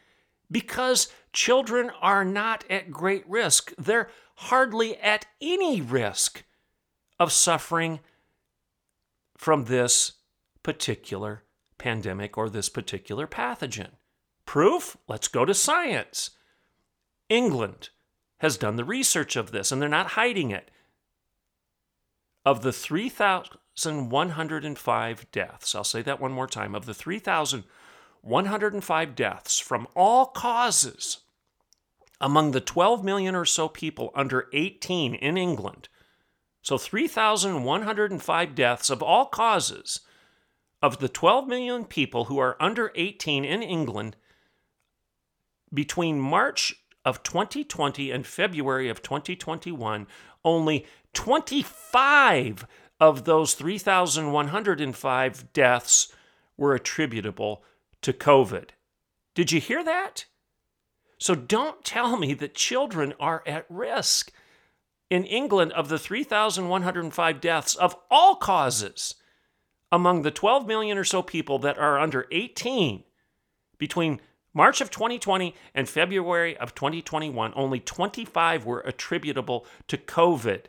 Because 0.49 1.09
children 1.31 1.91
are 2.01 2.25
not 2.25 2.63
at 2.71 2.89
great 2.89 3.23
risk. 3.29 3.71
They're 3.77 4.09
hardly 4.35 4.97
at 4.97 5.27
any 5.39 5.79
risk 5.79 6.43
of 7.19 7.31
suffering 7.31 7.99
from 9.37 9.65
this 9.65 10.13
particular 10.63 11.43
pandemic 11.77 12.35
or 12.35 12.49
this 12.49 12.67
particular 12.67 13.27
pathogen. 13.27 13.91
Proof? 14.47 14.97
Let's 15.07 15.27
go 15.27 15.45
to 15.45 15.53
science. 15.53 16.31
England 17.29 17.89
has 18.39 18.57
done 18.57 18.75
the 18.75 18.83
research 18.83 19.35
of 19.35 19.51
this 19.51 19.71
and 19.71 19.79
they're 19.79 19.87
not 19.87 20.11
hiding 20.11 20.49
it. 20.49 20.71
Of 22.47 22.61
the 22.61 22.71
3,105 22.71 25.31
deaths, 25.33 25.75
I'll 25.75 25.83
say 25.83 26.01
that 26.01 26.21
one 26.21 26.31
more 26.31 26.47
time, 26.47 26.75
of 26.75 26.85
the 26.85 26.93
3,105 26.93 29.15
deaths 29.15 29.59
from 29.59 29.87
all 29.93 30.27
causes 30.27 31.17
among 32.21 32.51
the 32.51 32.61
12 32.61 33.03
million 33.03 33.35
or 33.35 33.43
so 33.43 33.67
people 33.67 34.11
under 34.15 34.47
18 34.53 35.15
in 35.15 35.37
England, 35.37 35.89
So 36.61 36.77
3,105 36.77 38.55
deaths 38.55 38.89
of 38.89 39.03
all 39.03 39.25
causes 39.25 39.99
of 40.81 40.99
the 40.99 41.09
12 41.09 41.49
million 41.49 41.83
people 41.83 42.25
who 42.25 42.37
are 42.37 42.55
under 42.61 42.93
18 42.95 43.43
in 43.43 43.61
England 43.61 44.15
between 45.73 46.21
March 46.21 46.75
of 47.07 47.23
2020 47.23 48.11
and 48.11 48.27
February 48.27 48.89
of 48.89 49.01
2021, 49.01 50.05
only 50.43 50.85
25 51.13 52.67
of 52.99 53.23
those 53.23 53.53
3,105 53.53 55.53
deaths 55.53 56.13
were 56.57 56.75
attributable 56.75 57.63
to 58.01 58.11
COVID. 58.11 58.71
Did 59.35 59.53
you 59.53 59.61
hear 59.61 59.85
that? 59.85 60.25
So 61.17 61.33
don't 61.33 61.85
tell 61.85 62.17
me 62.17 62.33
that 62.33 62.55
children 62.55 63.13
are 63.21 63.41
at 63.47 63.65
risk. 63.69 64.33
In 65.09 65.23
England, 65.23 65.71
of 65.71 65.87
the 65.87 65.97
3,105 65.97 67.39
deaths 67.39 67.75
of 67.75 67.95
all 68.11 68.35
causes, 68.35 69.15
among 69.93 70.23
the 70.23 70.31
12 70.31 70.67
million 70.67 70.97
or 70.97 71.05
so 71.05 71.21
people 71.21 71.57
that 71.59 71.77
are 71.77 71.97
under 71.97 72.27
18 72.33 73.05
between 73.77 74.19
March 74.53 74.81
of 74.81 74.89
2020 74.89 75.53
and 75.73 75.87
February 75.87 76.57
of 76.57 76.73
2021, 76.73 77.53
only 77.55 77.79
25 77.79 78.65
were 78.65 78.79
attributable 78.81 79.65
to 79.87 79.97
COVID. 79.97 80.65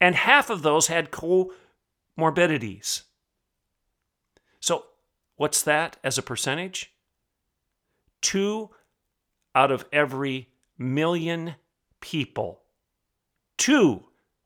And 0.00 0.14
half 0.14 0.50
of 0.50 0.62
those 0.62 0.86
had 0.86 1.10
comorbidities. 1.10 3.02
So, 4.60 4.86
what's 5.36 5.62
that 5.62 5.96
as 6.02 6.18
a 6.18 6.22
percentage? 6.22 6.92
Two 8.20 8.70
out 9.54 9.70
of 9.70 9.84
every 9.92 10.48
million 10.78 11.56
people, 12.00 12.62
two 13.58 14.04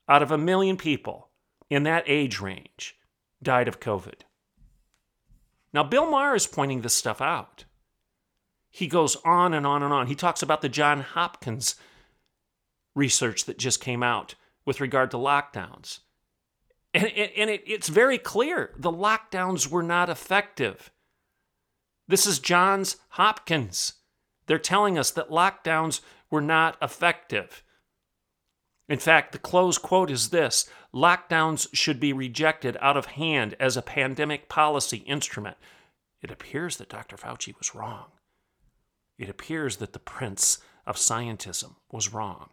out 0.09 0.22
of 0.22 0.31
a 0.31 0.38
million 0.38 0.77
people 0.77 1.31
in 1.70 1.85
that 1.85 2.05
age 2.07 2.40
range 2.40 2.96
died 3.42 3.68
of 3.68 3.81
COVID. 3.81 4.22
Now, 5.77 5.83
Bill 5.83 6.11
Maher 6.11 6.35
is 6.35 6.47
pointing 6.47 6.81
this 6.81 6.95
stuff 6.95 7.21
out. 7.21 7.67
He 8.71 8.87
goes 8.87 9.15
on 9.27 9.53
and 9.53 9.67
on 9.67 9.83
and 9.83 9.93
on. 9.93 10.07
He 10.07 10.15
talks 10.15 10.41
about 10.41 10.62
the 10.62 10.71
John 10.71 11.03
Hopkins 11.03 11.75
research 12.95 13.45
that 13.45 13.59
just 13.59 13.79
came 13.79 14.03
out 14.03 14.37
with 14.65 14.81
regard 14.81 15.11
to 15.11 15.19
lockdowns. 15.19 15.99
And, 16.95 17.05
and 17.09 17.51
it, 17.51 17.62
it's 17.67 17.91
very 17.91 18.17
clear 18.17 18.71
the 18.79 18.91
lockdowns 18.91 19.69
were 19.69 19.83
not 19.83 20.09
effective. 20.09 20.91
This 22.09 22.27
is 22.27 22.39
Johns 22.39 22.97
Hopkins. 23.11 23.97
They're 24.47 24.59
telling 24.59 24.97
us 24.97 25.11
that 25.11 25.29
lockdowns 25.29 26.01
were 26.31 26.41
not 26.41 26.79
effective. 26.81 27.62
In 28.88 28.99
fact, 28.99 29.33
the 29.33 29.38
close 29.38 29.79
quote 29.79 30.11
is 30.11 30.31
this 30.31 30.68
lockdowns 30.94 31.68
should 31.72 31.99
be 31.99 32.12
rejected 32.12 32.77
out 32.81 32.96
of 32.96 33.07
hand 33.07 33.55
as 33.59 33.77
a 33.77 33.83
pandemic 33.83 34.49
policy 34.49 34.99
instrument. 34.99 35.57
It 36.22 36.31
appears 36.31 36.77
that 36.77 36.88
Dr. 36.88 37.16
Fauci 37.16 37.57
was 37.59 37.75
wrong. 37.75 38.07
It 39.18 39.29
appears 39.29 39.77
that 39.79 39.92
the 39.92 39.99
prince 39.99 40.59
of 40.87 40.96
scientism 40.96 41.77
was 41.90 42.12
wrong. 42.12 42.51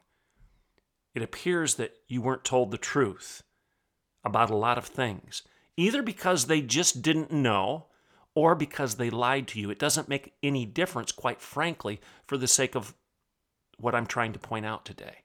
It 1.14 1.22
appears 1.22 1.76
that 1.76 1.96
you 2.08 2.22
weren't 2.22 2.44
told 2.44 2.72
the 2.72 2.78
truth 2.78 3.44
about 4.24 4.50
a 4.50 4.56
lot 4.56 4.78
of 4.78 4.86
things, 4.86 5.44
either 5.78 6.02
because 6.02 6.46
they 6.46 6.62
just 6.62 7.02
didn't 7.02 7.32
know 7.32 7.88
or 8.36 8.56
because 8.56 8.96
they 8.96 9.10
lied 9.10 9.48
to 9.50 9.60
you. 9.60 9.70
It 9.70 9.78
doesn't 9.78 10.10
make 10.10 10.34
any 10.42 10.66
difference, 10.66 11.12
quite 11.12 11.42
frankly, 11.42 12.02
for 12.26 12.38
the 12.38 12.48
sake 12.48 12.76
of 12.76 12.96
what 13.78 13.94
I'm 13.94 14.08
trying 14.08 14.34
to 14.34 14.40
point 14.40 14.66
out 14.66 14.86
today. 14.86 15.23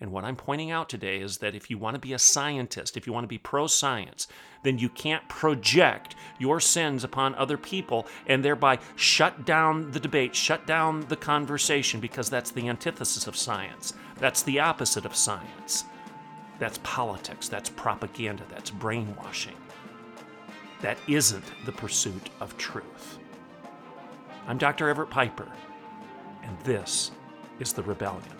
And 0.00 0.12
what 0.12 0.24
I'm 0.24 0.36
pointing 0.36 0.70
out 0.70 0.88
today 0.88 1.18
is 1.18 1.38
that 1.38 1.56
if 1.56 1.70
you 1.70 1.76
want 1.76 1.94
to 1.94 2.00
be 2.00 2.12
a 2.12 2.20
scientist, 2.20 2.96
if 2.96 3.06
you 3.06 3.12
want 3.12 3.24
to 3.24 3.28
be 3.28 3.38
pro 3.38 3.66
science, 3.66 4.28
then 4.62 4.78
you 4.78 4.88
can't 4.88 5.28
project 5.28 6.14
your 6.38 6.60
sins 6.60 7.02
upon 7.02 7.34
other 7.34 7.58
people 7.58 8.06
and 8.26 8.44
thereby 8.44 8.78
shut 8.94 9.44
down 9.44 9.90
the 9.90 9.98
debate, 9.98 10.36
shut 10.36 10.66
down 10.68 11.00
the 11.08 11.16
conversation, 11.16 11.98
because 11.98 12.30
that's 12.30 12.52
the 12.52 12.68
antithesis 12.68 13.26
of 13.26 13.36
science. 13.36 13.94
That's 14.18 14.42
the 14.44 14.60
opposite 14.60 15.04
of 15.04 15.16
science. 15.16 15.84
That's 16.60 16.78
politics, 16.84 17.48
that's 17.48 17.70
propaganda, 17.70 18.44
that's 18.48 18.70
brainwashing. 18.70 19.56
That 20.80 20.98
isn't 21.08 21.44
the 21.66 21.72
pursuit 21.72 22.30
of 22.40 22.56
truth. 22.56 23.18
I'm 24.46 24.58
Dr. 24.58 24.88
Everett 24.88 25.10
Piper, 25.10 25.48
and 26.44 26.56
this 26.60 27.10
is 27.58 27.72
The 27.72 27.82
Rebellion. 27.82 28.37